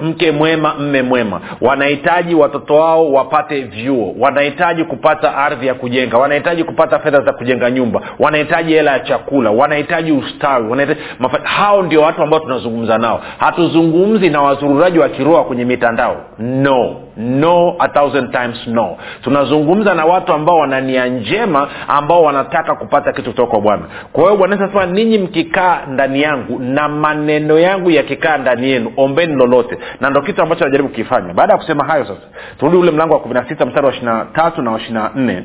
mke 0.00 0.32
mwema 0.32 0.74
mme 0.74 1.02
mwema. 1.02 1.40
Wanahitaji 1.60 2.34
watoto 2.34 2.74
wao 2.74 3.12
wapate 3.12 3.60
vyuo. 3.62 4.14
Wanahitaji 4.18 4.84
kupata 4.84 5.36
ardhi 5.36 5.66
ya 5.66 5.74
kujenga. 5.74 6.18
Wanahitaji 6.18 6.64
kupata 6.64 6.98
fedha 6.98 7.20
za 7.20 7.32
kujenga 7.32 7.70
nyumba. 7.70 8.00
Wanahitaji 8.18 8.72
hela 8.72 8.90
ya 8.92 9.00
chakula. 9.00 9.50
Wanahitaji 9.50 10.12
ustawi. 10.12 10.68
Wanahitaji 10.70 11.00
mafa... 11.18 11.38
hao 11.42 11.82
ndio 11.82 12.02
watu 12.02 12.22
ambao 12.22 12.40
tunazungumza 12.40 12.98
nao. 12.98 13.22
Hatuzungumzi 13.38 14.30
na 14.30 14.42
wazururaji 14.42 14.98
wa 14.98 15.08
kiroa 15.08 15.44
kwenye 15.44 15.64
mitandao. 15.64 16.16
No 16.38 16.96
no 17.16 17.76
a 17.78 17.88
thousand 17.88 18.32
times 18.32 18.66
no. 18.66 18.96
Tunazungumza 19.22 19.94
na 19.94 20.04
watu 20.04 20.32
ambao 20.32 20.56
wana 20.56 20.80
nia 20.80 21.06
njema 21.06 21.68
ambao 21.88 22.22
wanataka 22.22 22.74
kupata 22.74 23.12
kitu 23.12 23.30
kutoka 23.30 23.50
kwa 23.50 23.60
bwana. 23.60 23.82
Kwa 24.12 24.24
hiyo 24.24 24.36
bwana 24.36 24.56
anasema 24.56 24.86
ninyi 24.86 25.18
mkikaa 25.18 25.86
ndani 25.86 26.22
yangu 26.22 26.58
na 26.58 26.88
maneno 26.88 27.58
yangu 27.58 27.90
yakikaa 27.90 28.36
ndani 28.38 28.70
yenu 28.70 28.92
ombeni 28.96 29.34
lolote. 29.34 29.78
Na 30.00 30.10
ndo 30.10 30.22
kitu 30.22 30.42
ambacho 30.42 30.64
anajaribu 30.64 30.88
kukifanya. 30.88 31.34
Baada 31.34 31.52
ya 31.52 31.58
kusema 31.58 31.84
hayo 31.84 32.04
sasa 32.04 32.20
turudi 32.58 32.76
ule 32.76 32.90
mlango 32.90 33.14
wa 33.14 33.20
kumi 33.20 33.34
na 33.34 33.48
sita 33.48 33.66
mstari 33.66 33.86
wa 33.86 33.92
ishiri 33.92 34.06
na 34.06 34.24
tatu 34.24 34.62
na 34.62 34.70
wa 34.70 34.78
ishiri 34.78 34.94
na 34.94 35.10
nne 35.14 35.44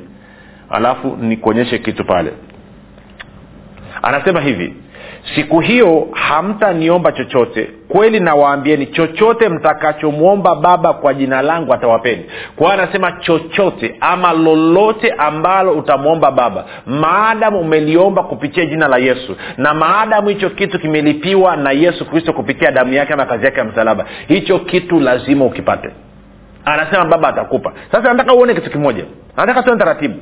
alafu 0.69 1.17
nikuonyeshe 1.21 1.79
kitu 1.79 2.05
pale. 2.05 2.31
Anasema 4.01 4.41
hivi 4.41 4.75
siku 5.35 5.59
hiyo 5.59 6.07
hamtaniomba 6.11 7.11
chochote. 7.11 7.69
Kweli 7.87 8.19
nawaambieni 8.19 8.85
chochote 8.85 9.49
mtakachomwomba 9.49 10.55
baba 10.55 10.93
kwa 10.93 11.13
jina 11.13 11.41
langu 11.41 11.73
atawapeni 11.73 12.25
kwa 12.55 12.71
hiyo 12.71 12.83
anasema 12.83 13.11
chochote 13.11 13.95
ama 13.99 14.33
lolote 14.33 15.11
ambalo 15.17 15.71
utamwomba 15.71 16.31
baba 16.31 16.65
maadamu 16.85 17.59
umeliomba 17.59 18.23
kupitia 18.23 18.65
jina 18.65 18.87
la 18.87 18.97
yesu 18.97 19.35
na 19.57 19.73
maadamu 19.73 20.29
hicho 20.29 20.49
kitu 20.49 20.79
kimelipiwa 20.79 21.55
na 21.55 21.71
yesu 21.71 22.05
kristo 22.05 22.33
kupitia 22.33 22.71
damu 22.71 22.93
yake 22.93 23.13
ama 23.13 23.25
kazi 23.25 23.45
yake 23.45 23.57
ya 23.59 23.65
msalaba 23.65 24.05
hicho 24.27 24.59
kitu 24.59 24.99
lazima 24.99 25.45
ukipate. 25.45 25.89
Anasema 26.65 27.05
baba 27.05 27.27
atakupa. 27.27 27.73
Sasa 27.91 28.13
nataka 28.13 28.33
uone 28.33 28.53
kitu 28.53 28.69
kimoja. 28.69 29.03
Nataka 29.37 29.63
tuone 29.63 29.79
taratibu 29.79 30.19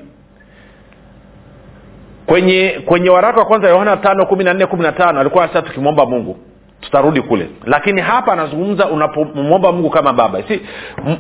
kwenye 2.30 2.82
kwenye 2.86 3.10
waraka 3.10 3.40
wa 3.40 3.46
kwanza 3.46 3.70
yohana 3.70 3.98
tano 3.98 4.26
kumi 4.26 4.44
na 4.44 4.54
nne 4.54 4.66
kumi 4.66 4.84
na 4.84 4.92
tano 4.92 5.20
alikuwa 5.20 5.48
sasa 5.48 5.62
tukimwomba 5.62 6.06
mungu 6.06 6.38
tutarudi 6.82 7.22
kule. 7.22 7.50
Lakini 7.66 8.02
hapa 8.02 8.34
anazungumza 8.34 8.88
unapomwomba 8.90 9.72
mungu 9.72 9.90
kama 9.90 10.14
baba. 10.14 10.44
Si 10.48 10.62
m- 11.08 11.18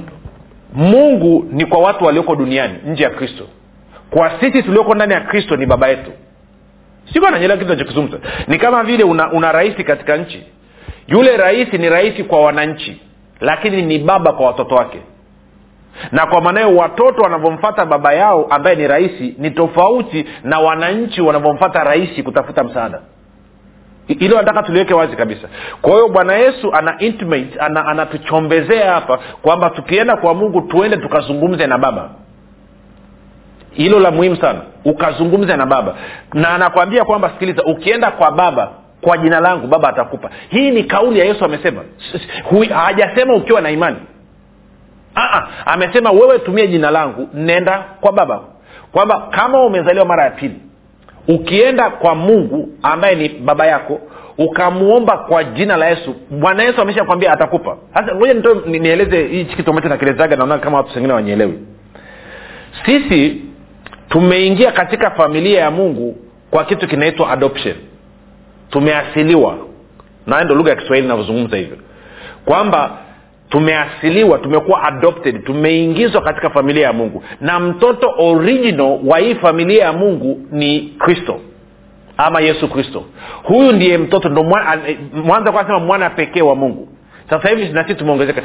mungu 0.74 1.46
ni 1.52 1.66
kwa 1.66 1.80
watu 1.80 2.06
walioko 2.06 2.36
duniani 2.36 2.74
nje 2.86 3.04
ya 3.04 3.10
kristo. 3.10 3.44
Kwa 4.10 4.32
sisi 4.40 4.64
tulioko 4.64 4.96
ndani 4.96 5.14
ya 5.14 5.22
kristo 5.22 5.56
ni 5.56 5.66
baba 5.66 5.88
yetu. 5.88 6.12
Siko 7.14 7.28
ananyelewa 7.28 7.58
kitu 7.60 7.70
nachokizungumza 7.72 8.18
ni 8.48 8.58
kama 8.58 8.84
vile 8.84 9.04
una, 9.04 9.32
una 9.32 9.52
rahisi 9.52 9.84
katika 9.84 10.18
nchi. 10.18 10.44
Yule 11.08 11.38
rahisi 11.38 11.78
ni 11.78 11.90
rahisi 11.90 12.24
kwa 12.24 12.42
wananchi 12.42 13.02
lakini 13.40 13.82
ni 13.82 14.00
baba 14.00 14.34
kwa 14.34 14.46
watoto 14.46 14.76
wake 14.76 15.00
na 16.12 16.26
kwa 16.26 16.42
maanayo 16.42 16.76
watoto 16.76 17.22
wanavyomfata 17.22 17.86
baba 17.86 18.14
yao 18.14 18.48
ambaye 18.50 18.76
ni 18.76 18.88
rahisi 18.88 19.36
ni 19.38 19.52
tofauti 19.52 20.26
na 20.44 20.60
wananchi 20.60 21.22
wanavyomfata 21.22 21.84
rahisi 21.84 22.24
kutafuta 22.24 22.64
msaada. 22.64 23.00
Hilo 24.08 24.38
nataka 24.38 24.64
tuliweke 24.64 24.94
wazi 24.94 25.16
kabisa. 25.16 25.48
Kwa 25.82 25.92
hiyo 25.92 26.08
bwana 26.10 26.34
yesu 26.34 26.74
ana 26.74 27.00
intimate 27.00 27.60
ana 27.60 27.86
anatuchombezea 27.86 28.94
hapa 28.94 29.20
kwamba 29.42 29.70
tukienda 29.70 30.18
kwa 30.18 30.34
mungu 30.34 30.62
tuende 30.62 30.98
tukazungumze 30.98 31.68
na 31.68 31.78
baba. 31.78 32.10
Hilo 33.72 34.00
la 34.00 34.12
muhimu 34.12 34.36
sana 34.36 34.62
ukazungumze 34.86 35.56
na 35.58 35.66
baba. 35.66 35.96
Na 36.34 36.50
anakwambia 36.50 37.06
kwamba 37.06 37.30
sikiliza 37.30 37.64
ukienda 37.64 38.12
kwa 38.12 38.32
baba 38.32 38.72
kwa 39.02 39.18
jina 39.18 39.40
langu 39.40 39.68
baba 39.68 39.90
atakupa. 39.90 40.30
Hii 40.50 40.72
ni 40.72 40.84
kauli 40.84 41.20
ya 41.20 41.26
yesu 41.26 41.46
amesema. 41.46 41.82
Hajasema 42.76 43.34
ukiwa 43.36 43.62
na 43.62 43.70
imani 43.72 43.98
Aa, 45.16 45.48
amesema 45.66 46.12
wewe 46.12 46.40
tumie 46.40 46.68
jina 46.68 46.92
langu 46.92 47.30
nenda 47.34 47.84
kwa 48.02 48.12
baba 48.12 48.40
kwamba 48.92 49.28
kama 49.32 49.66
umezaliwa 49.66 50.06
mara 50.06 50.24
ya 50.24 50.30
pili 50.32 50.56
ukienda 51.28 51.90
kwa 51.90 52.16
mungu 52.16 52.70
ambaye 52.84 53.16
ni 53.16 53.30
baba 53.30 53.66
yako 53.66 54.00
ukamwomba 54.38 55.18
kwa 55.18 55.44
jina 55.44 55.78
la 55.78 55.88
yesu 55.90 56.16
bwana 56.30 56.64
yesu 56.64 56.82
amesha 56.82 57.04
kwambia 57.04 57.32
atakupa. 57.34 57.78
Sasa 57.94 58.16
ngoja 58.16 58.34
nieleze 58.66 59.28
hichi 59.28 59.56
kitu 59.56 59.70
ambacho 59.70 59.90
nakielezaga 59.90 60.36
naona 60.36 60.58
kama 60.58 60.78
watu 60.78 60.90
wengine 60.96 61.14
wanyelewi 61.14 61.60
sisi 62.86 63.42
tumeingia 64.10 64.72
katika 64.72 65.12
familia 65.12 65.60
ya 65.60 65.72
mungu 65.72 66.16
kwa 66.52 66.64
kitu 66.66 66.88
kinaitwa 66.88 67.30
adoption. 67.32 67.76
Tumeasiliwa. 68.70 69.58
Nayo 70.28 70.44
ndo 70.46 70.56
lugha 70.56 70.70
ya 70.70 70.76
kiswahili 70.76 71.06
inavyozungumza 71.08 71.58
hivyo. 71.58 71.78
Kwamba 72.46 72.98
tumeasiliwa 73.50 74.38
tumekuwa 74.38 74.84
adopted 74.84 75.44
tumeingizwa 75.44 76.22
katika 76.22 76.50
familia 76.50 76.84
ya 76.88 76.94
mungu. 76.94 77.24
Na 77.42 77.60
mtoto 77.60 78.14
original 78.18 79.00
wa 79.06 79.20
hii 79.20 79.36
familia 79.36 79.84
ya 79.84 79.94
mungu 79.94 80.42
ni 80.52 80.80
kristo 81.00 81.40
ama 82.18 82.42
yesu 82.42 82.68
kristo. 82.68 83.04
Huyu 83.44 83.72
ndiye 83.72 83.98
mtoto 83.98 84.30
ndo 84.30 84.44
mwanza 85.14 85.52
kwa 85.52 85.64
sema 85.66 85.80
mwana 85.80 86.10
pekee 86.10 86.42
wa 86.42 86.56
mungu. 86.56 86.88
Sasa 87.30 87.50
hivi 87.50 87.70
nasi 87.74 87.96
tumeongezeka. 87.96 88.42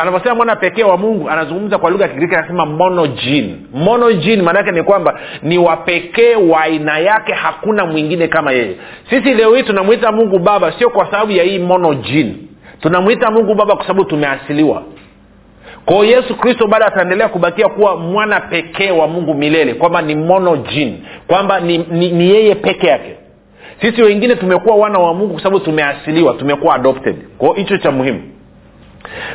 Anavyosema 0.00 0.34
mwana 0.34 0.56
pekee 0.56 0.82
wa 0.84 0.96
mungu 0.96 1.30
anazungumza 1.30 1.78
kwa 1.78 1.90
lugha 1.90 2.02
ya 2.04 2.08
kigiriki 2.08 2.36
anasema 2.36 2.66
monogene. 2.66 3.56
Maana 3.74 4.42
maanaake 4.42 4.70
ni 4.72 4.82
kwamba 4.82 5.20
ni 5.42 5.58
wapekee 5.58 6.34
wa 6.34 6.60
aina 6.60 6.98
yake 6.98 7.32
hakuna 7.34 7.86
mwingine 7.86 8.28
kama 8.28 8.52
yeye. 8.52 8.76
Sisi 9.10 9.34
leo 9.34 9.54
hii 9.54 9.62
tunamwita 9.62 10.12
mungu 10.12 10.38
baba 10.38 10.72
sio 10.72 10.90
kwa 10.90 11.10
sababu 11.10 11.32
ya 11.32 11.44
hii 11.44 11.58
monogene 11.58 12.34
tunamwita 12.80 13.30
mungu 13.30 13.54
baba 13.54 13.76
kwa 13.76 13.86
sababu 13.86 14.04
tumeasiliwa. 14.04 14.82
Kwao 15.84 16.04
yesu 16.04 16.36
kristo 16.36 16.66
bado 16.66 16.86
ataendelea 16.86 17.28
kubakia 17.28 17.68
kuwa 17.68 17.96
mwana 17.96 18.40
pekee 18.40 18.90
wa 18.90 19.08
mungu 19.08 19.34
milele 19.34 19.74
kwamba 19.74 20.02
ni 20.02 20.14
monogene 20.14 20.98
kwamba 21.26 21.60
ni, 21.60 21.78
ni, 21.78 22.10
ni 22.12 22.30
yeye 22.30 22.54
peke 22.54 22.86
yake. 22.86 23.16
Sisi 23.80 24.02
wengine 24.02 24.36
tumekuwa 24.36 24.76
wana 24.76 24.98
wa 24.98 25.14
mungu 25.14 25.32
kwa 25.32 25.42
sababu 25.42 25.64
tumeasiliwa 25.64 26.34
tumekuwa 26.34 26.74
adopted. 26.74 27.16
Kwao 27.38 27.52
hicho 27.52 27.78
cha 27.78 27.90
muhimu 27.90 28.22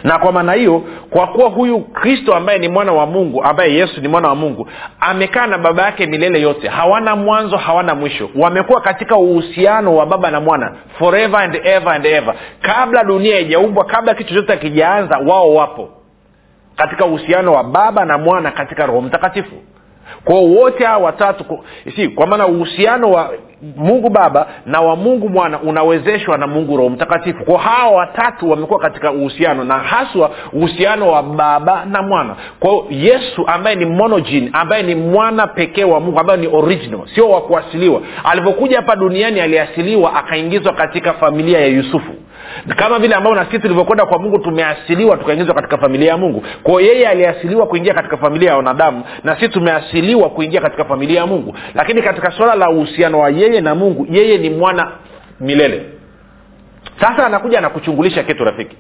na 0.04 0.20
kwa 0.20 0.32
maana 0.32 0.54
hiyo 0.54 0.84
kwa 1.10 1.28
kuwa 1.28 1.50
huyu 1.50 1.80
kristo 1.80 2.36
ambaye 2.36 2.60
ni 2.60 2.68
mwana 2.70 2.92
wa 2.92 3.06
mungu 3.06 3.44
ambaye 3.44 3.74
yesu 3.76 4.02
ni 4.02 4.08
mwana 4.08 4.28
wa 4.28 4.36
mungu 4.36 4.68
amekaa 5.00 5.48
na 5.48 5.58
baba 5.58 5.84
yake 5.84 6.06
milele 6.08 6.42
yote 6.42 6.68
hawana 6.68 7.16
mwanzo 7.16 7.58
hawana 7.58 7.96
mwisho. 7.96 8.30
Wamekuwa 8.36 8.82
katika 8.82 9.16
uhusiano 9.18 9.96
wa 9.96 10.06
baba 10.06 10.32
na 10.32 10.40
mwana 10.42 10.72
forever 11.00 11.40
and 11.40 11.56
ever 11.64 11.94
and 11.94 12.06
ever. 12.06 12.36
Kabla 12.62 13.04
dunia 13.04 13.36
haijaumbwa 13.36 13.86
kabla 13.86 14.14
kitu 14.14 14.30
chochote 14.34 14.54
akijaanza 14.54 15.18
wao 15.18 15.56
wapo 15.56 15.90
katika 16.76 17.06
uhusiano 17.06 17.54
wa 17.54 17.64
baba 17.64 18.06
na 18.06 18.18
mwana 18.18 18.52
katika 18.52 18.86
roho 18.86 19.02
mtakatifu 19.02 19.56
kwao 20.26 20.46
wote 20.46 20.86
hawa 20.86 21.06
watatu 21.06 21.46
si 21.96 22.08
kwa 22.08 22.28
maana 22.28 22.48
uhusiano 22.48 23.12
wa 23.12 23.34
mungu 23.78 24.10
baba 24.10 24.48
na 24.66 24.82
wa 24.82 24.96
mungu 24.96 25.30
mwana 25.30 25.60
unawezeshwa 25.62 26.38
na 26.38 26.48
mungu 26.48 26.78
roho 26.78 26.90
mtakatifu. 26.90 27.46
Kwa 27.46 27.60
hawa 27.60 27.92
watatu 27.98 28.50
wamekuwa 28.52 28.80
katika 28.80 29.12
uhusiano 29.12 29.64
na 29.64 29.80
haswa 29.80 30.32
uhusiano 30.54 31.12
wa 31.12 31.24
baba 31.24 31.86
na 31.86 32.02
mwana. 32.02 32.36
Kwao 32.60 32.86
yesu 32.90 33.48
ambaye 33.48 33.76
ni 33.76 33.86
monogene 33.86 34.50
ambaye 34.54 34.84
ni 34.84 34.96
mwana 34.96 35.48
pekee 35.48 35.84
wa 35.84 36.00
mungu 36.00 36.20
ambaye 36.20 36.40
ni 36.40 36.48
original 36.48 37.00
sio 37.16 37.30
wa 37.30 37.42
kuasiliwa. 37.42 38.02
Alivyokuja 38.24 38.76
hapa 38.78 38.96
duniani 38.96 39.40
aliasiliwa 39.40 40.14
akaingizwa 40.16 40.74
katika 40.74 41.14
familia 41.14 41.60
ya 41.60 41.68
yusufu 41.68 42.12
kama 42.76 43.00
vile 43.00 43.16
ambavyo 43.16 43.40
na 43.40 43.46
sisi 43.46 43.60
tulivyokwenda 43.60 44.06
kwa 44.06 44.20
mungu 44.20 44.40
tumeasiliwa 44.40 45.18
tukaingizwa 45.18 45.56
katika 45.56 45.78
familia 45.78 46.10
ya 46.10 46.18
mungu. 46.18 46.44
Kwao 46.64 46.82
yeye 46.82 47.08
aliasiliwa 47.08 47.68
kuingia 47.68 47.94
katika 47.94 48.18
familia 48.18 48.50
ya 48.50 48.58
wanadamu 48.58 49.04
na 49.24 49.36
sisi 49.36 49.50
tumeasiliwa 49.50 50.30
kuingia 50.30 50.62
katika 50.62 50.86
familia 50.86 51.20
ya 51.20 51.28
mungu. 51.28 51.56
Lakini 51.76 52.02
katika 52.02 52.32
suala 52.32 52.56
la 52.56 52.70
uhusiano 52.70 53.20
wa 53.20 53.30
yeye 53.30 53.62
na 53.62 53.76
mungu 53.76 54.08
yeye 54.10 54.38
ni 54.38 54.50
mwana 54.50 54.92
milele. 55.40 55.86
Sasa 57.02 57.26
anakuja 57.26 57.58
anakuchungulisha 57.58 58.24
kitu 58.24 58.44
rafiki. 58.44 58.76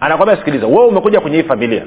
Anakwambia 0.00 0.36
sikiliza 0.36 0.66
wewe 0.66 0.86
umekuja 0.86 1.20
kwenye 1.20 1.36
hii 1.36 1.48
familia. 1.48 1.82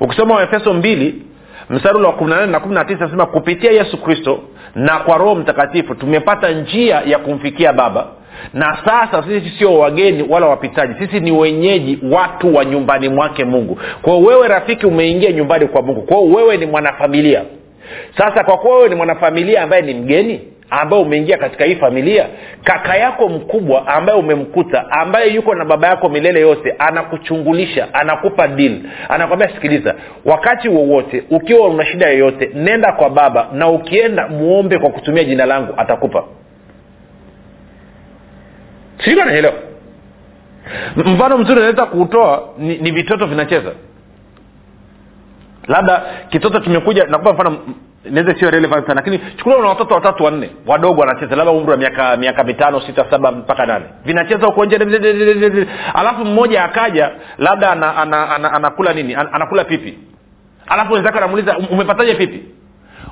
Ukisoma 0.00 0.34
waefeso 0.34 0.72
mbili 0.72 1.22
mstari 1.70 1.98
wa 2.02 2.12
kumi 2.12 2.30
na 2.30 2.36
nane 2.36 2.52
na 2.52 2.60
kumi 2.60 2.74
na 2.74 2.84
tisa 2.84 3.04
nasema 3.04 3.26
kupitia 3.26 3.70
yesu 3.72 3.96
kristo 4.02 4.40
na 4.74 4.98
kwa 4.98 5.18
roho 5.18 5.34
mtakatifu 5.34 5.94
tumepata 5.94 6.50
njia 6.50 7.02
ya 7.06 7.18
kumfikia 7.18 7.72
baba 7.72 8.06
na 8.54 8.78
sasa 8.84 9.22
sisi 9.22 9.58
sio 9.58 9.78
wageni 9.78 10.24
wala 10.28 10.46
wapitaji. 10.46 10.94
Sisi 11.06 11.20
ni 11.20 11.30
wenyeji 11.32 11.98
watu 12.12 12.54
wa 12.54 12.64
nyumbani 12.64 13.08
mwake 13.08 13.44
mungu. 13.44 13.78
Kwao 14.02 14.20
wewe 14.20 14.48
rafiki 14.48 14.86
umeingia 14.86 15.32
nyumbani 15.32 15.66
kwa 15.66 15.82
mungu. 15.82 16.02
Kwao 16.02 16.24
wewe 16.28 16.56
ni 16.56 16.66
mwanafamilia. 16.66 17.42
Sasa 18.18 18.44
kwa 18.44 18.58
kuwa 18.58 18.76
wewe 18.76 18.88
ni 18.88 18.94
mwanafamilia 18.94 19.62
ambaye 19.62 19.82
ni 19.82 19.94
mgeni 19.94 20.40
ambaye 20.70 21.02
umeingia 21.02 21.38
katika 21.38 21.64
hii 21.64 21.74
familia 21.74 22.26
kaka 22.64 22.96
yako 22.96 23.28
mkubwa 23.28 23.86
ambaye 23.86 24.18
umemkuta 24.18 24.90
ambaye 24.90 25.34
yuko 25.34 25.54
na 25.54 25.64
baba 25.64 25.88
yako 25.88 26.08
milele 26.08 26.40
yote 26.40 26.74
anakuchungulisha 26.78 27.94
anakupa 27.94 28.48
dil 28.48 28.80
anakwambia 29.08 29.48
sikiliza 29.48 29.94
wakati 30.24 30.68
wowote 30.68 31.24
ukiwa 31.30 31.68
una 31.68 31.84
shida 31.86 32.06
yoyote 32.08 32.50
nenda 32.54 32.92
kwa 32.92 33.10
baba 33.10 33.48
na 33.52 33.68
ukienda 33.68 34.28
muombe 34.28 34.78
kwa 34.78 34.90
kutumia 34.90 35.24
jina 35.24 35.46
langu 35.46 35.74
atakupa 35.76 36.24
sijui 39.04 39.20
anaelewa 39.20 39.54
mfano 40.96 41.38
mzuri 41.38 41.58
unaweza 41.60 41.86
kuutoa 41.86 42.48
ni, 42.58 42.78
ni 42.78 42.90
vitoto 42.90 43.26
vinacheza. 43.26 43.70
Labda 45.68 46.02
kitoto 46.28 46.60
kimekuja 46.60 47.04
nakupa 47.04 47.32
mfano 47.32 47.58
inaweza 48.04 48.34
sio 48.38 48.50
relevant 48.50 48.86
sana 48.86 48.94
lakini 48.94 49.18
chukulia 49.36 49.58
una 49.58 49.68
watoto 49.68 49.94
watatu 49.94 50.24
wanne 50.24 50.50
wadogo 50.66 51.00
wanacheza 51.00 51.36
labda 51.36 51.52
umri 51.52 51.70
wa 51.70 51.76
miaka 51.76 52.16
miaka 52.16 52.44
mitano 52.44 52.80
sita 52.80 53.06
saba 53.10 53.32
mpaka 53.32 53.66
nane. 53.66 53.84
Vinacheza 54.04 54.46
huko 54.46 54.64
nje 54.64 54.78
alafu 55.94 56.24
mmoja 56.24 56.64
akaja 56.64 57.10
labda 57.38 57.70
anakula 57.70 57.92
ana, 58.02 58.30
ana, 58.34 58.52
ana, 58.52 58.70
ana 58.86 58.92
nini? 58.92 59.14
An, 59.14 59.28
anakula 59.32 59.64
pipi. 59.64 59.98
Alafu 60.66 60.92
wenzake 60.92 61.18
anamuuliza 61.18 61.58
umepataje 61.58 62.14
pipi? 62.14 62.44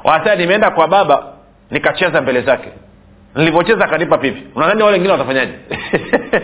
Wasaa 0.04 0.34
nimeenda 0.34 0.70
kwa 0.70 0.88
baba 0.88 1.22
nikacheza 1.70 2.20
mbele 2.20 2.40
zake 2.40 2.68
nilivyocheza 3.34 3.84
akanipa 3.84 4.18
pipi. 4.18 4.42
Unadhani 4.54 4.82
wale 4.82 4.92
wengine 4.92 5.12
watafanyaje? 5.12 5.52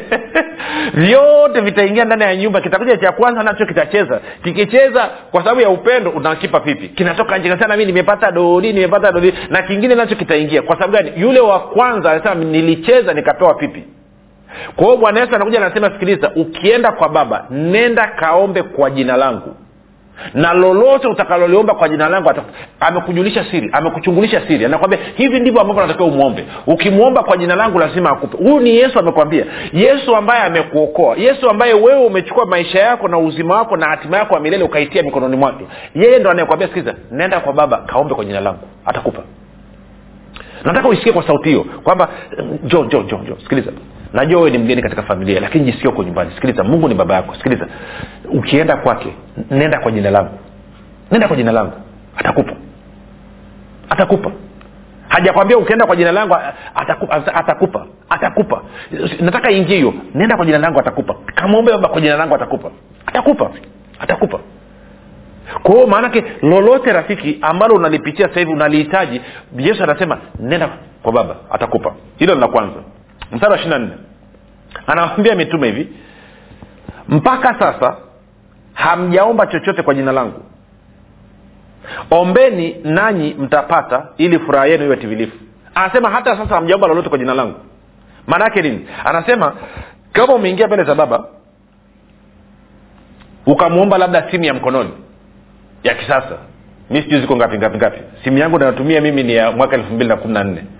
Vyote 0.95 1.61
vitaingia 1.61 2.05
ndani 2.05 2.23
ya 2.23 2.37
nyumba. 2.37 2.61
Kitakuja 2.61 2.97
cha 2.97 3.13
kwanza 3.13 3.43
nacho 3.43 3.67
kitacheza. 3.67 4.21
Kikicheza 4.45 5.11
kwa 5.31 5.43
sababu 5.43 5.61
ya 5.61 5.69
upendo 5.69 6.11
unakipa 6.11 6.61
pipi. 6.61 6.89
Kinatoka 6.89 7.39
nje 7.39 7.59
sana 7.59 7.77
mi 7.77 7.85
nimepata 7.85 8.31
dodi 8.31 8.73
nimepata 8.73 9.13
dodi 9.13 9.35
na 9.51 9.63
kingine 9.63 9.95
nacho 9.95 10.17
kitaingia. 10.17 10.63
Kwa 10.63 10.77
sababu 10.77 10.93
gani? 10.93 11.13
Yule 11.17 11.41
wa 11.41 11.61
kwanza 11.61 12.11
anasema 12.11 12.35
nilicheza 12.35 13.13
nikapewa 13.15 13.55
pipi. 13.55 13.85
Kwa 14.77 14.85
hiyo 14.87 14.97
bwana 14.97 15.21
yesu 15.21 15.35
anakuja 15.35 15.67
anasema 15.67 15.91
sikiliza 15.91 16.31
ukienda 16.37 16.93
kwa 16.93 17.09
baba 17.09 17.47
nenda 17.51 18.07
kaombe 18.07 18.63
kwa 18.63 18.91
jina 18.91 19.17
langu 19.17 19.57
na 20.35 20.53
lolote 20.53 21.09
utakaloliomba 21.09 21.75
kwa 21.75 21.89
jina 21.89 22.09
langu 22.09 22.31
amekujulisha 22.81 23.45
siri 23.51 23.71
amekuchungulisha 23.73 24.47
siri 24.49 24.65
anakwambia 24.65 24.99
hivi 25.15 25.41
ndivyo 25.41 25.61
ambavyo 25.61 25.83
natakiwa 25.83 26.09
umwombe. 26.09 26.45
Ukimwomba 26.67 27.23
kwa 27.23 27.37
jina 27.37 27.57
langu 27.57 27.79
lazima 27.79 28.11
akupe. 28.11 28.37
Huyu 28.37 28.61
ni 28.61 28.77
yesu 28.77 28.99
amekwambia. 28.99 29.45
Yesu 29.73 30.17
ambaye 30.17 30.43
amekuokoa. 30.43 31.17
Yesu 31.17 31.51
ambaye 31.51 31.73
wewe 31.75 32.05
umechukua 32.07 32.47
maisha 32.47 32.79
yako 32.81 33.09
na 33.09 33.19
uzima 33.19 33.55
wako 33.55 33.77
na 33.77 33.87
hatima 33.87 34.17
yako 34.17 34.35
ya 34.35 34.41
milele 34.41 34.65
ukaitia 34.65 35.03
mikononi 35.03 35.37
mwake. 35.37 35.65
Yeye 35.95 36.19
ndo 36.19 36.31
anayekwambia 36.31 36.69
skiliza 36.69 36.95
nenda 37.11 37.41
kwa 37.41 37.53
baba 37.53 37.77
kaombe 37.77 38.15
kwa 38.15 38.25
jina 38.25 38.41
langu. 38.41 38.69
Atakupa. 38.87 39.23
Nataka 40.65 40.89
uisikie 40.89 41.13
kwa 41.13 41.27
sauti 41.27 41.49
hiyo 41.49 41.65
kwamba 41.85 42.09
jo 42.65 42.85
jo 42.85 43.03
jo 43.03 43.21
jo 43.29 43.37
sikiliza 43.43 43.71
najua 44.15 44.39
wewe 44.41 44.51
ni 44.51 44.59
mgeni 44.59 44.83
katika 44.83 45.03
familia 45.03 45.41
lakini 45.41 45.65
jisikia 45.65 45.91
uko 45.91 46.03
nyumbani. 46.03 46.31
Sikiliza 46.35 46.65
mungu 46.65 46.89
ni 46.89 46.95
baba 46.95 47.15
yako. 47.15 47.35
Sikiliza 47.35 47.67
ukienda 48.33 48.77
kwake 48.77 49.15
nenda 49.51 49.81
kwa 49.81 49.93
jina 49.93 50.11
langu. 50.11 50.39
Nenda 51.11 51.29
kwa 51.29 51.37
jina 51.37 51.53
langu. 51.53 51.73
Atakupa. 52.17 52.53
Atakupa. 53.91 54.31
Hajakwambia 55.09 55.59
ukienda 55.59 55.87
kwa 55.87 55.97
jina 55.97 56.13
langu 56.13 56.37
atakupa 56.75 57.35
atakupa. 57.35 57.87
Atakupa. 58.09 58.63
Nataka 59.21 59.51
ingie 59.51 59.77
hiyo. 59.77 59.95
Nenda 60.15 60.37
kwa 60.37 60.47
jina 60.47 60.59
langu 60.59 60.81
atakupa. 60.81 61.15
Kamwombe 61.35 61.73
baba 61.73 61.89
kwa 61.89 62.01
jina 62.01 62.17
langu 62.17 62.35
atakupa. 62.35 62.71
Atakupa. 63.07 63.51
Atakupa. 64.01 64.41
Kwa 65.63 65.87
maanake 65.87 66.25
lolote 66.43 66.93
rafiki 66.93 67.39
ambalo 67.43 67.75
unalipitia 67.75 68.29
sasa 68.29 68.41
hivi 68.41 68.53
unalihitaji 68.53 69.21
yesu 69.59 69.83
anasema 69.85 70.19
nenda 70.41 70.69
kwa 71.03 71.13
baba 71.13 71.37
atakupa. 71.51 71.95
Hilo 72.19 72.35
la 72.35 72.49
kwanza 72.49 72.77
mstari 73.35 73.53
wa 73.53 73.59
ishiri 73.59 73.71
na 73.71 73.79
nne. 73.79 73.93
Anawambia 74.87 75.35
mitume 75.35 75.67
hivi 75.67 75.89
mpaka 77.09 77.59
sasa 77.59 77.97
hamjaomba 78.75 79.47
chochote 79.47 79.83
kwa 79.83 79.95
jina 79.95 80.13
langu. 80.13 80.43
Ombeni 82.11 82.77
nanyi 82.85 83.35
mtapata 83.39 84.07
ili 84.17 84.39
furaha 84.39 84.67
yenu 84.67 84.85
iwe 84.85 84.97
timilifu. 84.97 85.37
Anasema 85.75 86.11
hata 86.11 86.37
sasa 86.37 86.55
hamjaomba 86.55 86.87
lolote 86.89 87.09
kwa 87.09 87.19
jina 87.19 87.35
langu. 87.35 87.61
Maana 88.27 88.45
yake 88.45 88.63
nini? 88.63 88.89
Anasema 89.05 89.53
kama 90.13 90.35
umeingia 90.35 90.67
mbele 90.67 90.85
za 90.85 90.95
baba 90.95 91.25
ukamwomba 93.47 93.99
labda 93.99 94.31
simu 94.31 94.45
ya 94.45 94.55
mkononi 94.55 94.91
ya 95.83 95.95
kisasa 95.95 96.39
mi 96.91 97.03
sijui 97.03 97.21
ziko 97.21 97.37
ngapi 97.37 97.59
ngapi 97.59 97.77
ngapi. 97.77 97.99
Simu 98.25 98.39
yangu 98.39 98.59
nayotumia 98.59 99.01
mimi 99.01 99.23
ni 99.23 99.35
ya 99.35 99.51
mwaka 99.53 99.77
elfu 99.77 99.95
mbili 99.95 100.09
na 100.09 100.17
kumi 100.17 100.35
na 100.35 100.45
nne. 100.45 100.65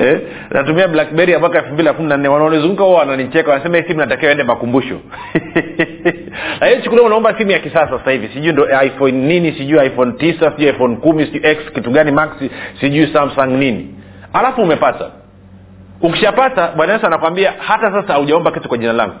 Eh, 0.00 0.20
natumia 0.50 0.88
blackberry 0.88 1.32
ya 1.32 1.38
mwaka 1.38 1.58
elfu 1.58 1.72
mbili 1.72 1.88
na 1.88 1.94
kumi 1.94 2.08
na 2.08 2.16
nne. 2.16 2.28
Wanaonizunguka 2.28 2.84
huwa 2.84 2.98
wananicheka 2.98 3.50
wanasema 3.50 3.76
hii 3.76 3.82
simu 3.82 4.00
natakiwa 4.00 4.32
ende 4.32 4.44
makumbusho. 4.44 5.00
Lakini 6.60 6.82
chukulia 6.82 7.04
unaomba 7.04 7.38
simu 7.38 7.50
ya 7.50 7.58
kisasa 7.58 7.98
sasa 7.98 8.10
hivi. 8.10 8.28
Sijui 8.28 8.52
ndo 8.52 8.82
iphone 8.84 9.12
nini 9.12 9.52
sijui 9.52 9.86
iphone 9.86 10.12
tisa 10.12 10.50
sijui 10.50 10.68
iphone 10.70 10.96
kumi 10.96 11.24
sijui 11.26 11.50
x 11.50 11.58
kitu 11.74 11.90
gani 11.90 12.10
max 12.12 12.30
sijui 12.80 13.06
samsung 13.12 13.46
nini. 13.58 13.94
Alafu 14.32 14.62
umepata. 14.62 15.10
Ukishapata 16.00 16.68
bwana 16.76 16.92
yesu 16.92 17.06
anakwambia 17.06 17.52
hata 17.58 17.92
sasa 17.92 18.12
haujaomba 18.12 18.50
kitu 18.52 18.68
kwa 18.68 18.78
jina 18.78 18.92
langu 18.92 19.14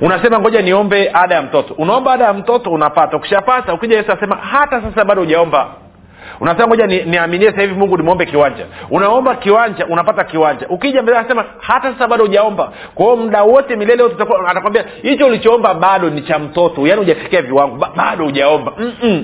unasema 0.00 0.38
ngoja 0.38 0.62
niombe 0.62 1.10
ada 1.12 1.34
ya 1.34 1.42
mtoto. 1.42 1.74
Unaomba 1.74 2.12
ada 2.12 2.24
ya 2.24 2.32
mtoto 2.32 2.70
unapata. 2.70 3.16
Ukishapata 3.16 3.74
ukija 3.74 3.96
yesu 3.96 4.12
asema 4.12 4.36
hata 4.36 4.82
sasa 4.82 5.04
bado 5.04 5.20
hujaomba. 5.20 5.68
Unasema 6.40 6.66
ngoja 6.66 6.86
niaminie 6.86 7.50
ni 7.50 7.60
hivi 7.62 7.74
mungu 7.74 7.96
nimwombe 7.96 8.26
kiwanja. 8.26 8.66
Unaomba 8.90 9.34
kiwanja 9.34 9.86
unapata 9.86 10.24
kiwanja. 10.24 10.66
Ukija 10.68 11.02
mbele 11.02 11.18
anasema 11.18 11.44
hata 11.60 11.92
sasa 11.92 12.08
bado 12.08 12.24
hujaomba. 12.24 12.72
Kwa 12.94 13.04
hiyo 13.04 13.16
muda 13.16 13.42
wote 13.42 13.76
milele 13.76 14.02
wote 14.02 14.22
atakwambia 14.46 14.84
hicho 15.02 15.26
ulichoomba 15.26 15.74
bado 15.74 16.10
ni 16.10 16.22
cha 16.22 16.38
mtoto. 16.38 16.86
Yaani 16.86 17.00
hujafikia 17.00 17.42
viwango. 17.42 17.76
Ba, 17.76 17.90
bado 17.96 18.24
hujaomba. 18.24 18.72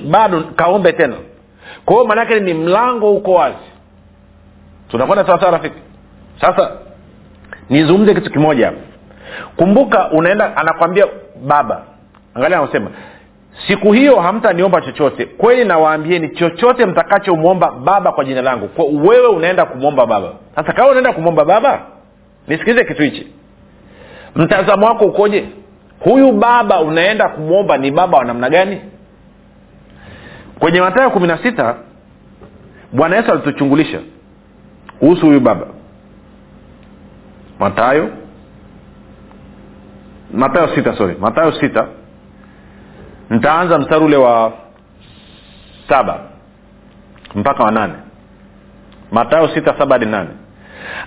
Bado 0.05 0.43
kaombe 0.55 0.93
tena. 0.93 1.15
Kwa 1.85 1.95
hiyo 1.95 2.07
maanaake 2.07 2.39
ni 2.39 2.53
mlango 2.53 3.11
uko 3.13 3.31
wazi. 3.33 3.57
Tunakwenda 4.87 5.25
sawasawa 5.25 5.51
rafiki? 5.51 5.77
Sasa 6.41 6.71
nizungumze 7.69 8.13
kitu 8.13 8.31
kimoja. 8.31 8.65
hapa 8.65 8.92
kumbuka 9.55 10.11
unaenda 10.11 10.57
anakwambia 10.57 11.05
baba 11.45 11.81
angalia 12.35 12.59
anasema 12.59 12.89
siku 13.67 13.91
hiyo 13.91 14.19
hamtaniomba 14.19 14.81
chochote. 14.81 15.25
Kweli 15.25 15.65
nawaambieni 15.65 16.29
chochote 16.29 16.85
mtakachomwomba 16.85 17.71
baba 17.71 18.11
kwa 18.11 18.25
jina 18.25 18.41
langu 18.41 18.67
kwa 18.67 18.85
wewe 18.85 19.27
unaenda 19.27 19.65
kumwomba 19.65 20.05
baba. 20.05 20.29
Sasa 20.55 20.73
kama 20.73 20.89
unaenda 20.89 21.13
kumwomba 21.13 21.45
baba 21.45 21.81
nisikilize 22.47 22.85
kitu 22.85 23.01
hichi. 23.01 23.27
Mtazamo 24.35 24.85
wako 24.87 25.05
ukoje? 25.05 25.45
Huyu 25.99 26.31
baba 26.31 26.79
unaenda 26.81 27.29
kumwomba 27.29 27.77
ni 27.77 27.91
baba 27.91 28.17
wa 28.17 28.25
namna 28.25 28.49
gani? 28.49 28.81
Kwenye 30.59 30.81
matayo 30.81 31.09
kumi 31.09 31.27
na 31.27 31.37
sita 31.37 31.75
bwana 32.91 33.15
yesu 33.15 33.31
alituchungulisha 33.31 33.99
kuhusu 34.99 35.25
huyu 35.25 35.39
baba. 35.39 35.65
Matayo 37.59 38.09
matayo 40.33 40.75
sita 40.75 40.95
sorry. 40.97 41.15
Matayo 41.19 41.51
sita. 41.51 41.87
Nitaanza 43.29 43.79
mstari 43.79 44.05
ule 44.05 44.17
wa 44.17 44.53
saba 45.89 46.19
mpaka 47.35 47.63
wa 47.63 47.71
nane. 47.71 47.93
Matayo 49.11 49.47
sita 49.47 49.75
saba 49.77 49.95
hadi 49.95 50.05
nane. 50.05 50.29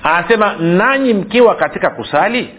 Anasema 0.03 0.53
nanyi 0.55 1.15
mkiwa 1.15 1.55
katika 1.55 1.91
kusali 1.91 2.51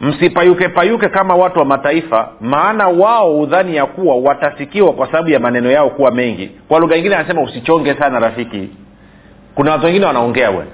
msipayuke 0.00 0.68
payuke 0.68 1.08
kama 1.08 1.34
watu 1.34 1.58
wa 1.58 1.64
mataifa 1.64 2.28
maana 2.40 2.88
wao 2.88 3.32
hudhani 3.36 3.76
ya 3.76 3.86
kuwa 3.86 4.16
watasikiwa 4.16 4.92
kwa 4.92 5.06
sababu 5.06 5.30
ya 5.30 5.40
maneno 5.40 5.70
yao 5.70 5.90
kuwa 5.90 6.10
mengi. 6.10 6.50
Kwa 6.68 6.80
lugha 6.80 6.96
ingine 6.96 7.16
anasema 7.16 7.42
usichonge 7.42 7.94
sana 7.94 8.18
rafiki. 8.20 8.70
Kuna 9.54 9.70
watu 9.72 9.86
wengine 9.86 10.06
wanaongea 10.06 10.52
bwana 10.52 10.70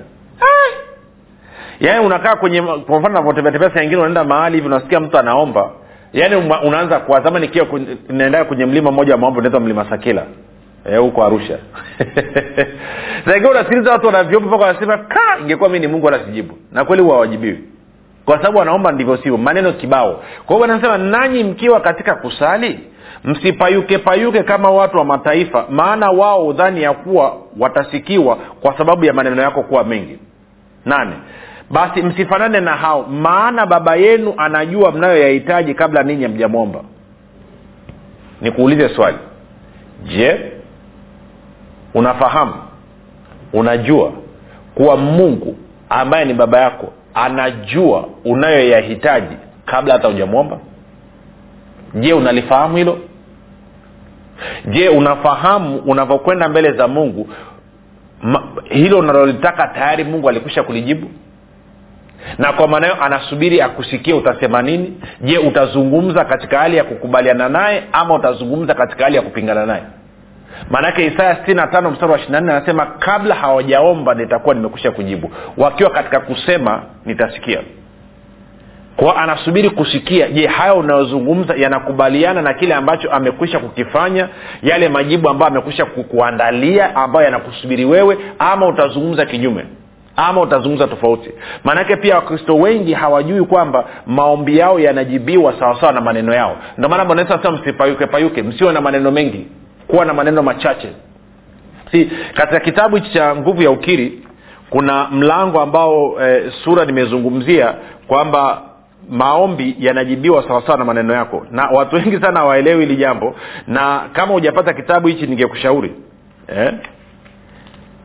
yaani 1.81 2.07
unakaa 2.07 2.37
kwenye 2.37 2.62
kwa 2.62 3.01
mfano 3.01 3.14
navotembea 3.14 3.71
saa 3.75 3.83
unaenda 3.83 4.25
mahali 4.25 4.57
hivi 4.57 4.67
unasikia 4.67 5.01
mtu 5.01 5.19
anaomba. 5.19 5.71
Yaani 6.12 6.37
unaanza 6.67 7.01
kuwazama 7.01 7.38
nikiwa 7.38 7.67
naendaa 8.09 8.45
kwenye 8.45 8.67
mlima 8.67 8.91
mmoja 8.91 9.12
wa 9.12 9.19
maombo 9.19 9.38
unaitwa 9.38 9.61
mlima 9.61 9.91
sakila. 9.91 10.23
Huko 11.01 11.21
e, 11.21 11.25
arusha 11.27 11.59
saingine 13.25 13.51
unasikiliza 13.51 13.93
watu 13.93 14.07
wanavyomba 14.07 14.49
mpaka 14.49 14.64
wanasema 14.64 14.99
ka! 14.99 15.21
Ingekuwa 15.43 15.69
mi 15.71 15.79
ni 15.79 15.87
mungu 15.87 16.07
wala 16.07 16.25
sijibu. 16.25 16.55
Na 16.73 16.85
kweli 16.85 17.03
huwa 17.03 17.14
hawajibiwi. 17.14 17.59
Kwa 18.25 18.37
sababu 18.37 18.59
wanaomba 18.59 18.93
ndivyo 18.93 19.17
sivyo 19.17 19.37
maneno 19.37 19.73
kibao. 19.73 20.23
Kwa 20.47 20.57
hiyo 20.57 20.64
anasema 20.64 20.99
nanyi 20.99 21.45
mkiwa 21.45 21.81
katika 21.81 22.14
kusali 22.14 22.81
msipayuke 23.25 23.99
payuke 23.99 24.43
kama 24.43 24.71
watu 24.71 24.97
wa 24.99 25.05
mataifa 25.05 25.64
maana 25.71 26.11
wao 26.11 26.47
udhani 26.47 26.83
ya 26.83 26.93
kuwa 26.93 27.37
watasikiwa 27.59 28.37
kwa 28.37 28.79
sababu 28.79 29.05
ya 29.05 29.12
maneno 29.12 29.43
yako 29.43 29.62
kuwa 29.62 29.85
mengi. 29.85 30.19
Nane 30.85 31.12
basi 31.71 32.03
msifanane 32.03 32.61
na 32.61 32.77
hao 32.77 33.03
maana 33.03 33.67
baba 33.67 33.97
yenu 33.97 34.35
anajua 34.37 34.93
mnayoyahitaji 34.93 35.75
kabla 35.75 36.03
ninyi 36.03 36.23
hamjamwomba. 36.23 36.81
Nikuulize 38.41 38.89
swali. 38.89 39.19
Je 40.05 40.53
unafahamu 41.95 42.55
unajua 43.53 44.13
kuwa 44.75 44.97
mungu 44.97 45.57
ambaye 45.89 46.25
ni 46.25 46.35
baba 46.35 46.61
yako 46.61 46.93
anajua 47.15 48.09
unayoyahitaji 48.25 49.37
kabla 49.65 49.95
hata 49.95 50.09
hujamwomba? 50.09 50.59
Je 51.95 52.13
unalifahamu 52.13 52.77
hilo? 52.77 52.99
Je 54.67 54.89
unafahamu 54.89 55.77
unavyokwenda 55.77 56.49
mbele 56.49 56.73
za 56.73 56.89
mungu? 56.89 57.29
Ma, 58.23 58.43
hilo 58.65 58.99
unalolitaka 58.99 59.69
tayari 59.69 60.05
mungu 60.05 60.29
alikwisha 60.29 60.63
kulijibu 60.63 61.11
na 62.39 62.53
kwa 62.53 62.69
maana 62.69 62.87
hiyo 62.87 63.05
anasubiri 63.05 63.61
akusikie 63.63 64.15
utasema 64.15 64.63
nini 64.63 65.01
je 65.21 65.39
utazungumza 65.39 66.25
katika 66.25 66.59
hali 66.59 66.77
ya 66.77 66.85
kukubaliana 66.85 67.49
naye 67.49 67.83
ama 67.93 68.15
utazungumza 68.15 68.75
katika 68.75 69.05
hali 69.05 69.17
ya 69.17 69.23
kupingana 69.23 69.67
naye? 69.67 69.83
Maanake 70.71 71.07
isaya 71.07 71.37
sitini 71.37 71.57
na 71.57 71.67
tano 71.67 71.91
mstari 71.91 72.13
wa 72.13 72.19
ishiri 72.19 72.37
anasema 72.37 72.87
kabla 72.87 73.35
hawajaomba 73.35 74.15
nitakuwa 74.15 74.55
nimekusha 74.55 74.91
kujibu. 74.91 75.31
Wakiwa 75.57 75.91
katika 75.91 76.21
kusema 76.21 76.83
nitasikia. 77.05 77.61
Kwa 78.97 79.17
anasubiri 79.17 79.71
kusikia 79.71 80.29
je 80.29 80.47
hayo 80.47 80.75
unayozungumza 80.79 81.55
yanakubaliana 81.57 82.43
na 82.43 82.55
kile 82.55 82.75
ambacho 82.75 83.11
amekwisha 83.11 83.59
kukifanya? 83.59 84.29
Yale 84.63 84.89
majibu 84.89 85.29
ambayo 85.29 85.51
amekwisha 85.53 85.85
kukuandalia 85.85 86.97
ambayo 86.97 87.25
yanakusubiri 87.25 87.85
wewe 87.85 88.19
ama 88.39 88.67
utazungumza 88.69 89.27
kinyume 89.27 89.65
ama 90.21 90.41
utazungumza 90.41 90.87
tofauti. 90.87 91.31
Maanake 91.65 91.97
pia 91.97 92.15
wakristo 92.15 92.57
wengi 92.57 92.93
hawajui 92.95 93.45
kwamba 93.45 93.85
maombi 94.07 94.59
yao 94.59 94.81
yanajibiwa 94.81 95.59
sawasawa 95.59 95.93
na 95.93 96.01
maneno 96.01 96.35
yao. 96.35 96.57
Ndio 96.79 96.89
maana 96.89 97.05
bwana 97.05 97.23
yesu 97.23 97.53
msipayuke 97.53 98.07
payuke. 98.07 98.43
Msiwe 98.43 98.73
na 98.73 98.81
maneno 98.81 99.11
mengi. 99.11 99.47
Kuwa 99.87 100.05
na 100.05 100.15
maneno 100.15 100.43
machache. 100.43 100.89
Si 101.93 102.11
katika 102.35 102.61
kitabu 102.61 102.97
hichi 102.97 103.13
cha 103.13 103.37
nguvu 103.37 103.63
ya 103.63 103.71
ukiri 103.71 104.23
kuna 104.71 105.09
mlango 105.11 105.61
ambao 105.61 106.23
e, 106.23 106.51
sura 106.65 106.85
nimezungumzia 106.85 107.75
kwamba 108.07 108.63
maombi 109.11 109.77
yanajibiwa 109.79 110.43
sawasawa 110.49 110.79
na 110.79 110.85
maneno 110.85 111.15
yako. 111.15 111.47
Na 111.51 111.69
watu 111.71 111.97
wengi 111.97 112.21
sana 112.21 112.41
hawaelewi 112.41 112.81
hili 112.87 112.97
jambo. 112.97 113.35
Na 113.67 114.01
kama 114.13 114.33
hujapata 114.33 114.73
kitabu 114.73 115.09
hichi 115.09 115.27
ningekushauri. 115.27 115.93
Eh? 116.57 116.73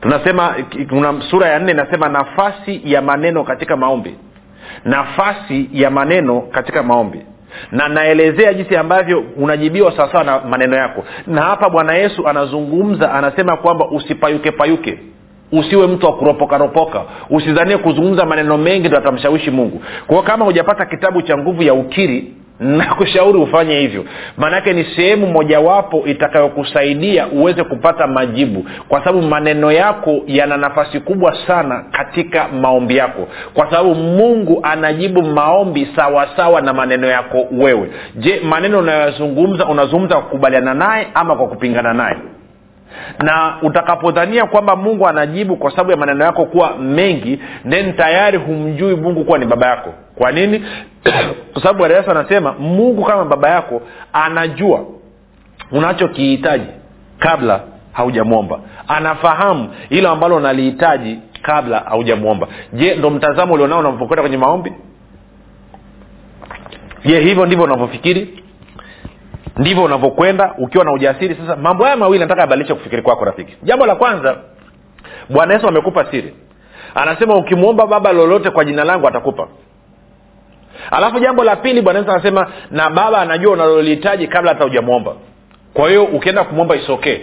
Tunasema 0.03 0.55
kuna 0.89 1.21
sura 1.29 1.47
ya 1.47 1.59
nne 1.59 1.71
inasema 1.71 2.09
nafasi 2.09 2.81
ya 2.83 3.01
maneno 3.01 3.43
katika 3.43 3.77
maombi. 3.77 4.15
Nafasi 4.85 5.69
ya 5.73 5.89
maneno 5.91 6.41
katika 6.41 6.83
maombi. 6.83 7.21
Na 7.71 7.87
naelezea 7.87 8.53
jinsi 8.53 8.77
ambavyo 8.77 9.23
unajibiwa 9.37 9.91
sawasawa 9.97 10.23
na 10.23 10.39
maneno 10.39 10.75
yako. 10.77 11.03
Na 11.27 11.41
hapa 11.41 11.69
bwana 11.69 11.93
yesu 11.93 12.27
anazungumza 12.27 13.11
anasema 13.13 13.57
kwamba 13.57 13.87
usipayuke 13.87 14.51
payuke. 14.51 14.99
Usiwe 15.51 15.87
mtu 15.87 16.05
wa 16.05 16.13
kuropokaropoka 16.15 17.01
usidhanie 17.29 17.77
kuzungumza 17.77 18.25
maneno 18.25 18.57
mengi 18.57 18.87
ndo 18.87 18.97
atamshawishi 18.97 19.51
mungu. 19.51 19.81
Kwao 20.07 20.21
kama 20.21 20.45
hujapata 20.45 20.85
kitabu 20.85 21.21
cha 21.21 21.37
nguvu 21.37 21.63
ya 21.63 21.73
ukiri 21.73 22.33
nakushauri 22.63 23.38
ufanye 23.39 23.80
hivyo. 23.80 24.06
Maanake 24.38 24.73
ni 24.73 24.84
sehemu 24.84 25.28
mojawapo 25.28 26.04
itakayokusaidia 26.06 27.28
uweze 27.28 27.63
kupata 27.63 28.08
majibu 28.08 28.65
kwa 28.89 28.99
sababu 28.99 29.21
maneno 29.21 29.71
yako 29.71 30.21
yana 30.28 30.58
nafasi 30.58 30.99
kubwa 30.99 31.38
sana 31.47 31.86
katika 31.91 32.47
maombi 32.47 32.97
yako. 32.97 33.28
Kwa 33.54 33.65
sababu 33.71 33.95
mungu 33.95 34.60
anajibu 34.63 35.23
maombi 35.23 35.88
sawasawa 35.95 36.38
sawa 36.43 36.62
na 36.62 36.73
maneno 36.73 37.08
yako 37.08 37.45
wewe. 37.52 37.89
Je 38.15 38.41
maneno 38.43 38.80
unayoyazungumza 38.80 39.65
unazungumza 39.65 40.15
kwa 40.15 40.23
kukubaliana 40.23 40.73
naye 40.73 41.08
ama 41.13 41.36
kwa 41.36 41.47
kupingana 41.47 41.93
naye? 41.93 42.17
Na 43.23 43.56
utakapodhania 43.62 44.45
kwamba 44.45 44.76
mungu 44.76 45.08
anajibu 45.08 45.56
kwa 45.58 45.71
sababu 45.71 45.91
ya 45.91 45.97
maneno 45.97 46.26
yako 46.26 46.45
kuwa 46.45 46.78
mengi 46.78 47.39
then 47.69 47.93
tayari 47.93 48.38
humjui 48.38 48.95
mungu 48.95 49.23
kuwa 49.26 49.38
ni 49.38 49.45
baba 49.45 49.67
yako 49.67 49.93
kwa 50.15 50.32
nini? 50.32 50.65
Kwa 51.54 51.62
sababu 51.62 51.80
bwana 51.80 51.95
yesu 51.95 52.12
anasema 52.12 52.52
mungu 52.54 53.04
kama 53.04 53.26
baba 53.26 53.49
yako 53.49 53.82
anajua 54.13 54.86
unachokihitaji 55.71 56.67
kabla 57.19 57.60
haujamwomba. 57.91 58.60
Anafahamu 58.88 59.69
hilo 59.89 60.10
ambalo 60.10 60.36
unalihitaji 60.36 61.19
kabla 61.41 61.80
haujamwomba. 61.80 62.47
Je 62.73 62.95
ndo 62.95 63.10
mtazamo 63.10 63.54
ulionao 63.54 63.80
unavyokwenda 63.80 64.21
kwenye 64.21 64.38
maombi? 64.38 64.73
Je 67.06 67.19
hivyo 67.19 67.45
ndivyo 67.45 67.65
unavyofikiri? 67.65 68.43
Ndivyo 69.58 69.84
unavyokwenda 69.84 70.54
ukiwa 70.58 70.86
na 70.86 70.93
ujasiri? 70.93 71.36
Sasa 71.36 71.56
mambo 71.56 71.84
haya 71.84 71.97
mawili 71.97 72.19
nataka 72.19 72.43
abadilishe 72.43 72.73
kufikiri 72.73 73.02
kwako 73.02 73.26
rafiki. 73.26 73.58
Jambo 73.63 73.86
la 73.86 73.95
kwanza 73.95 74.38
bwana 75.30 75.54
yesu 75.54 75.67
amekupa 75.67 76.06
siri. 76.12 76.34
Anasema 76.95 77.36
ukimwomba 77.36 77.88
baba 77.88 78.12
lolote 78.12 78.49
kwa 78.49 78.65
jina 78.65 78.84
langu 78.84 79.08
atakupa 79.08 79.47
alafu 80.91 81.19
jambo 81.19 81.43
la 81.43 81.55
pili 81.55 81.81
bwana 81.81 81.99
anasema 81.99 82.51
na 82.71 82.89
baba 82.89 83.21
anajua 83.21 83.53
unalolihitaji 83.53 84.27
kabla 84.27 84.51
hata 84.51 84.63
hujamwomba. 84.63 85.15
Kwa 85.73 85.89
hiyo 85.89 86.03
ukienda 86.03 86.43
kumwomba 86.43 86.75
isokee 86.75 87.21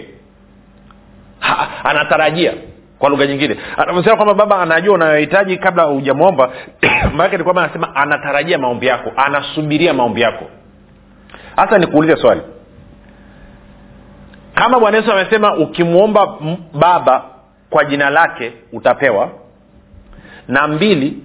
anatarajia 1.83 2.53
kwa 2.99 3.09
lugha 3.09 3.27
nyingine. 3.27 3.57
Anavyosema 3.77 4.15
kwamba 4.15 4.33
baba 4.33 4.61
anajua 4.61 4.95
unayohitaji 4.95 5.57
kabla 5.57 5.83
hujamwomba 5.83 6.51
maanake 7.15 7.37
ni 7.37 7.43
kwamba 7.43 7.63
anasema 7.63 7.95
anatarajia 7.95 8.57
maombi 8.57 8.87
yako 8.87 9.11
anasubiria 9.15 9.93
maombi 9.93 10.21
yako. 10.21 10.45
Hasa 11.55 11.77
nikuulize 11.77 12.15
swali. 12.15 12.41
Kama 14.55 14.79
bwana 14.79 14.97
yesu 14.97 15.11
amesema 15.11 15.55
ukimwomba 15.57 16.37
baba 16.73 17.23
kwa 17.69 17.85
jina 17.85 18.09
lake 18.09 18.53
utapewa. 18.73 19.29
Na 20.47 20.67
mbili 20.67 21.17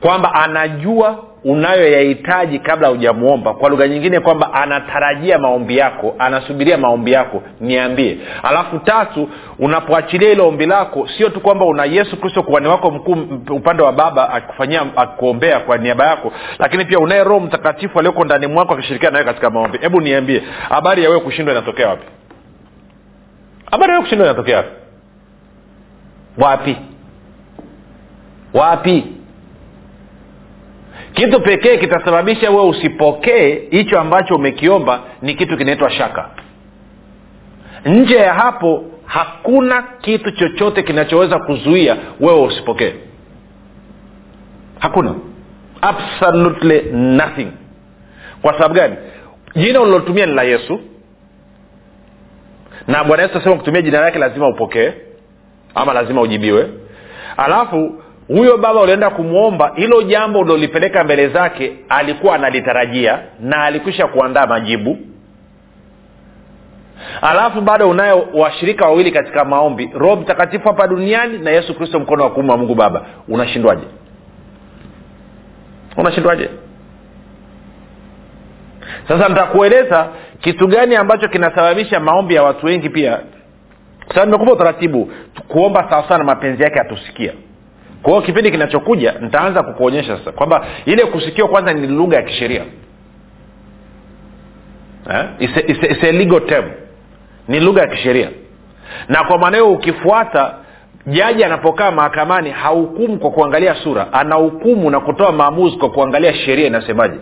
kwamba 0.00 0.34
anajua 0.34 1.24
unayoyahitaji 1.44 2.58
kabla 2.58 2.88
hujamwomba 2.88 3.54
kwa 3.54 3.68
lugha 3.70 3.88
nyingine 3.88 4.20
kwamba 4.20 4.52
anatarajia 4.52 5.38
maombi 5.38 5.76
yako 5.76 6.14
anasubiria 6.18 6.78
maombi 6.78 7.12
yako 7.12 7.42
niambie. 7.60 8.18
Alafu 8.42 8.78
tatu 8.78 9.28
unapoachilia 9.58 10.30
ile 10.32 10.42
ombi 10.42 10.66
lako 10.66 11.08
sio 11.18 11.28
tu 11.28 11.40
kwamba 11.40 11.64
una 11.64 11.84
yesu 11.84 12.16
kristo 12.20 12.42
kuhani 12.42 12.68
wako 12.68 12.90
mkuu 12.90 13.16
upande 13.50 13.82
wa 13.82 13.92
baba 13.92 14.30
akufanyia 14.30 14.82
akuombea 14.96 15.60
kwa 15.60 15.78
niaba 15.78 16.06
yako 16.06 16.32
lakini 16.58 16.84
pia 16.84 16.98
unaye 16.98 17.24
roho 17.24 17.40
mtakatifu 17.40 17.98
alioko 17.98 18.24
ndani 18.24 18.46
mwako 18.46 18.74
akishirikiana 18.74 19.12
nawe 19.12 19.24
katika 19.24 19.50
maombi. 19.50 19.78
Hebu 19.78 20.00
niambie 20.00 20.42
habari 20.68 21.02
ya 21.04 21.08
wewe 21.08 21.20
kushindwa 21.20 21.54
inatokea 21.54 21.88
wapi? 21.88 22.06
Habari 23.70 23.90
ya 23.90 23.94
wewe 23.98 24.02
kushindwa 24.02 24.26
inatokea 24.26 24.56
wapi? 24.56 24.70
Wapi? 26.38 26.76
Wapi 28.54 29.04
kitu 31.14 31.40
pekee 31.40 31.76
kitasababisha 31.78 32.50
wewe 32.50 32.68
usipokee 32.68 33.62
hicho 33.70 34.00
ambacho 34.00 34.34
umekiomba 34.36 35.00
ni 35.22 35.34
kitu 35.34 35.56
kinaitwa 35.56 35.90
shaka. 35.90 36.28
Nje 37.84 38.16
ya 38.16 38.34
hapo 38.34 38.84
hakuna 39.04 39.82
kitu 40.00 40.30
chochote 40.30 40.82
kinachoweza 40.82 41.38
kuzuia 41.38 41.96
wewe 42.20 42.40
usipokee. 42.42 42.92
Hakuna. 44.78 45.14
Absolutely 45.82 46.80
nothing. 46.92 47.48
Kwa 48.42 48.52
sababu 48.52 48.74
gani? 48.74 48.96
Jina 49.56 49.80
ulilotumia 49.80 50.26
ni 50.26 50.34
la 50.34 50.42
yesu. 50.42 50.80
Na 52.88 53.04
bwana 53.04 53.22
yesu 53.22 53.38
asema 53.38 53.56
kutumia 53.56 53.82
jina 53.82 54.00
lake 54.00 54.18
lazima 54.18 54.48
upokee 54.48 54.92
ama 55.74 55.92
lazima 55.92 56.20
ujibiwe. 56.20 56.68
Alafu 57.36 58.02
huyo 58.28 58.56
baba 58.58 58.80
ulienda 58.80 59.10
kumwomba 59.10 59.72
hilo 59.76 60.02
jambo 60.02 60.38
ulilolipeleka 60.40 61.04
mbele 61.04 61.28
zake 61.28 61.72
alikuwa 61.88 62.34
analitarajia 62.34 63.18
na 63.40 63.64
alikwisha 63.64 64.06
kuandaa 64.06 64.46
majibu. 64.46 64.98
Alafu 67.22 67.60
bado 67.60 67.88
unayo 67.90 68.28
washirika 68.34 68.84
wawili 68.84 69.10
katika 69.12 69.44
maombi 69.44 69.90
roho 69.94 70.16
mtakatifu 70.16 70.68
hapa 70.68 70.86
duniani 70.88 71.38
na 71.38 71.50
yesu 71.50 71.74
kristo 71.74 72.00
mkono 72.00 72.24
wa 72.24 72.30
kuume 72.30 72.50
wa 72.50 72.56
mungu 72.56 72.74
baba. 72.74 73.06
Unashindwaje? 73.28 73.84
Unashindwaje? 75.96 76.48
Sasa 79.08 79.28
nitakueleza 79.28 80.08
kitu 80.40 80.66
gani 80.66 80.96
ambacho 80.96 81.28
kinasababisha 81.28 82.00
maombi 82.00 82.34
ya 82.34 82.42
watu 82.42 82.66
wengi 82.66 82.88
pia. 82.88 83.20
Sasa 84.08 84.24
nimekupa 84.24 84.52
utaratibu 84.52 85.12
kuomba 85.48 85.86
sawasawa 85.90 86.18
na 86.18 86.24
mapenzi 86.24 86.62
yake 86.62 86.80
atusikia 86.80 87.32
kwa 88.04 88.12
hiyo 88.12 88.22
kipindi 88.22 88.50
kinachokuja 88.50 89.14
nitaanza 89.20 89.62
kukuonyesha 89.62 90.18
sasa 90.18 90.32
kwamba 90.32 90.66
ile 90.86 91.04
kusikiwa 91.06 91.48
kwanza 91.48 91.72
ni 91.72 91.86
lugha 91.86 92.16
ya 92.16 92.22
kisheria. 92.22 92.62
Eh? 95.10 95.24
Term. 96.46 96.64
Ni 97.48 97.60
lugha 97.60 97.80
ya 97.80 97.86
kisheria. 97.88 98.30
Na 99.08 99.24
kwa 99.24 99.38
maana 99.38 99.56
hiyo 99.56 99.72
ukifuata 99.72 100.54
jaji 101.06 101.44
anapokaa 101.44 101.90
mahakamani 101.90 102.50
hahukumu 102.50 103.18
kwa 103.18 103.30
kuangalia 103.30 103.74
sura 103.74 104.12
anahukumu 104.12 104.90
na 104.90 105.00
kutoa 105.00 105.32
maamuzi 105.32 105.76
kwa 105.76 105.90
kuangalia 105.90 106.34
sheria 106.34 106.66
inasemaje. 106.66 107.16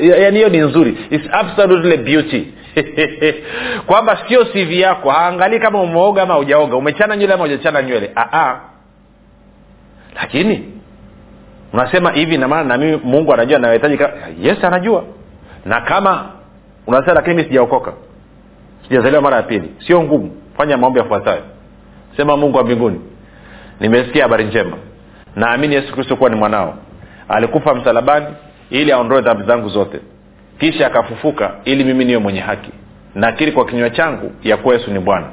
Yani 0.00 0.36
hiyo 0.36 0.48
ni 0.48 0.58
nzuri. 0.58 0.98
It's 1.10 1.28
absolutely 1.32 1.96
beauty 1.96 2.46
kwamba 3.86 4.18
sio 4.28 4.44
cv 4.44 4.72
yako 4.72 5.10
haangalii 5.10 5.58
kama 5.58 5.80
umeoga 5.80 6.22
ama 6.22 6.38
ujaoga 6.38 6.76
umechana 6.76 7.16
nywele 7.16 7.34
ama 7.34 7.44
ujachana 7.44 7.82
nywele. 7.82 8.10
Lakini 10.14 10.72
unasema 11.72 12.10
hivi 12.12 12.38
namaana 12.38 12.64
na 12.64 12.76
mimi 12.76 13.00
mungu 13.04 13.34
anajua 13.34 13.58
nahitaji 13.58 13.98
yes 14.40 14.64
anajua. 14.64 15.04
Na 15.64 15.80
kama 15.80 16.30
unasema 16.86 17.14
lakini 17.14 17.36
mi 17.36 17.44
sijaokoka 17.44 17.92
sijazaliwa 18.88 19.22
mara 19.22 19.36
ya 19.36 19.42
pili 19.42 19.70
sio 19.86 20.02
ngumu 20.02 20.30
fanya 20.56 20.76
maombi 20.76 20.98
yafuatayo. 20.98 21.42
Sema 22.16 22.36
mungu 22.36 22.56
wa 22.56 22.64
mbinguni 22.64 23.00
nimesikia 23.80 24.22
habari 24.22 24.44
njema. 24.44 24.76
Naamini 25.36 25.74
yesu 25.74 25.92
kristo 25.92 26.16
kuwa 26.16 26.30
ni 26.30 26.36
mwanao. 26.36 26.74
Alikufa 27.28 27.74
msalabani 27.74 28.26
ili 28.70 28.92
aondoe 28.92 29.20
dhambi 29.20 29.44
zangu 29.46 29.68
zote 29.68 30.00
kisha 30.58 30.86
akafufuka 30.86 31.50
ili 31.64 31.84
mimi 31.84 32.04
niwe 32.04 32.18
mwenye 32.18 32.40
haki. 32.40 32.70
Nakiri 33.14 33.52
kwa 33.52 33.66
kinywa 33.66 33.90
changu 33.90 34.32
ya 34.42 34.56
kuwa 34.56 34.74
yesu 34.74 34.90
ni 34.90 34.98
bwana. 34.98 35.26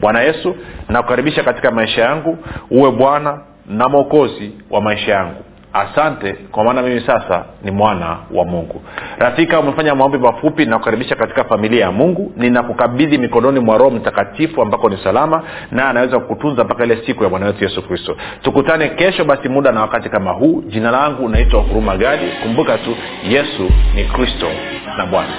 Bwana 0.00 0.20
yesu 0.22 0.56
nakukaribisha 0.88 1.42
katika 1.42 1.70
maisha 1.70 2.02
yangu 2.02 2.38
uwe 2.70 2.90
bwana 2.90 3.40
na 3.66 3.88
mwokozi 3.88 4.52
wa 4.70 4.80
maisha 4.80 5.12
yangu 5.12 5.44
asante 5.72 6.32
kwa 6.32 6.64
maana 6.64 6.82
mimi 6.82 7.00
sasa 7.00 7.44
ni 7.64 7.70
mwana 7.70 8.16
wa 8.34 8.44
mungu. 8.44 8.82
Rafika 9.18 9.60
umefanya 9.60 9.94
maombi 9.94 10.18
mafupi 10.18 10.66
nakukaribisha 10.66 11.14
katika 11.16 11.44
familia 11.44 11.80
ya 11.84 11.92
mungu. 11.92 12.32
Ninakukabidhi 12.36 13.18
mikononi 13.18 13.60
mwa 13.60 13.78
roho 13.78 13.90
mtakatifu 13.90 14.62
ambako 14.62 14.88
ni 14.88 14.96
salama 15.04 15.42
naye 15.70 15.88
anaweza 15.88 16.18
kukutunza 16.18 16.64
mpaka 16.64 16.84
ile 16.84 17.02
siku 17.06 17.24
ya 17.24 17.30
bwana 17.30 17.46
wetu 17.46 17.64
yesu 17.64 17.82
kristo. 17.82 18.16
Tukutane 18.42 18.88
kesho 18.88 19.24
basi 19.24 19.48
muda 19.48 19.72
na 19.72 19.80
wakati 19.80 20.08
kama 20.08 20.30
huu. 20.32 20.62
Jina 20.66 20.90
langu 20.90 21.28
naitwa 21.28 21.60
huruma 21.62 21.96
gadi. 21.96 22.26
Kumbuka 22.42 22.78
tu 22.78 22.96
yesu 23.28 23.70
ni 23.94 24.04
kristo 24.04 24.46
na 24.98 25.06
bwana. 25.06 25.32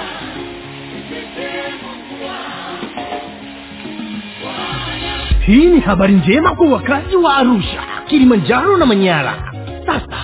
Hii 5.46 5.66
ni 5.66 5.80
habari 5.80 6.12
njema 6.14 6.54
kwa 6.54 6.66
wakazi 6.68 7.16
wa 7.16 7.36
arusha 7.36 7.82
kilimanjaro 8.06 8.76
na 8.76 8.86
manyara. 8.86 9.34
Sasa 9.86 10.23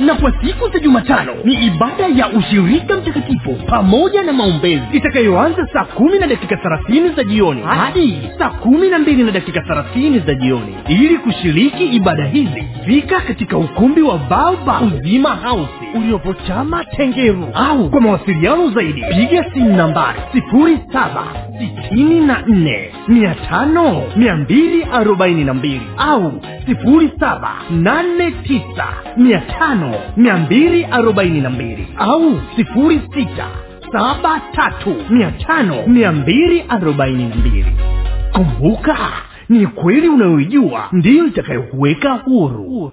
na 0.00 0.14
kwa 0.14 0.32
siku 0.44 0.68
za 0.68 0.78
jumatano 0.78 1.32
ni 1.44 1.52
ibada 1.52 2.06
ya 2.16 2.28
ushirika 2.28 2.96
mtakatifu 2.96 3.54
pamoja 3.66 4.22
na 4.22 4.32
maombezi 4.32 4.82
itakayoanza 4.92 5.66
saa 5.72 5.84
kumi 5.84 6.18
na 6.18 6.26
dakika 6.26 6.56
thelathini 6.56 7.08
za 7.08 7.24
jioni 7.24 7.62
hadi 7.62 8.30
saa 8.38 8.50
kumi 8.50 8.88
na 8.88 8.98
mbili 8.98 9.22
na 9.22 9.30
dakika 9.30 9.60
thelathini 9.60 10.18
za 10.18 10.34
jioni. 10.34 10.74
Ili 10.88 11.18
kushiriki 11.18 11.84
ibada 11.84 12.24
hizi 12.24 12.64
fika 12.86 13.20
katika 13.20 13.58
ukumbi 13.58 14.02
wa 14.02 14.18
baoba 14.18 14.80
uzima 14.80 15.28
hausi 15.28 15.84
uliopo 15.94 16.34
tengeru 16.96 17.48
au 17.54 17.90
kwa 17.90 18.00
mawasiliano 18.00 18.70
zaidi 18.70 19.04
piga 19.14 19.44
simu 19.54 19.76
nambari 19.76 20.20
sifuri 20.32 20.78
saba 20.92 21.24
sitini 21.58 22.20
na 22.20 22.42
nne 22.46 22.90
mia 23.08 23.34
tano 23.34 24.02
mia 24.16 24.36
mbili 24.36 24.84
arobaini 24.92 25.44
na 25.44 25.54
mbili 25.54 25.82
au 25.98 26.32
sifuri 26.66 27.10
saba 27.20 27.54
nane 27.70 28.30
tisa 28.30 28.86
mia 29.16 29.40
tano 29.58 29.94
mia 30.16 30.36
mbili 30.36 30.84
arobaini 30.84 31.40
na 31.40 31.50
mbili 31.50 31.88
au 31.98 32.40
sifuri 32.56 33.00
sita 33.14 33.46
saba 33.92 34.40
tatu 34.52 34.94
mia 35.10 35.30
tano 35.30 35.86
mia 35.86 36.12
mbili 36.12 36.64
arobaini 36.68 37.28
na 37.28 37.34
mbili 37.36 37.66
kumbuka 38.32 38.96
ni 39.48 39.66
kweli 39.66 40.08
unayoijua 40.08 40.88
ndiyo 40.92 41.26
itakayokuweka 41.26 42.12
huru 42.12 42.92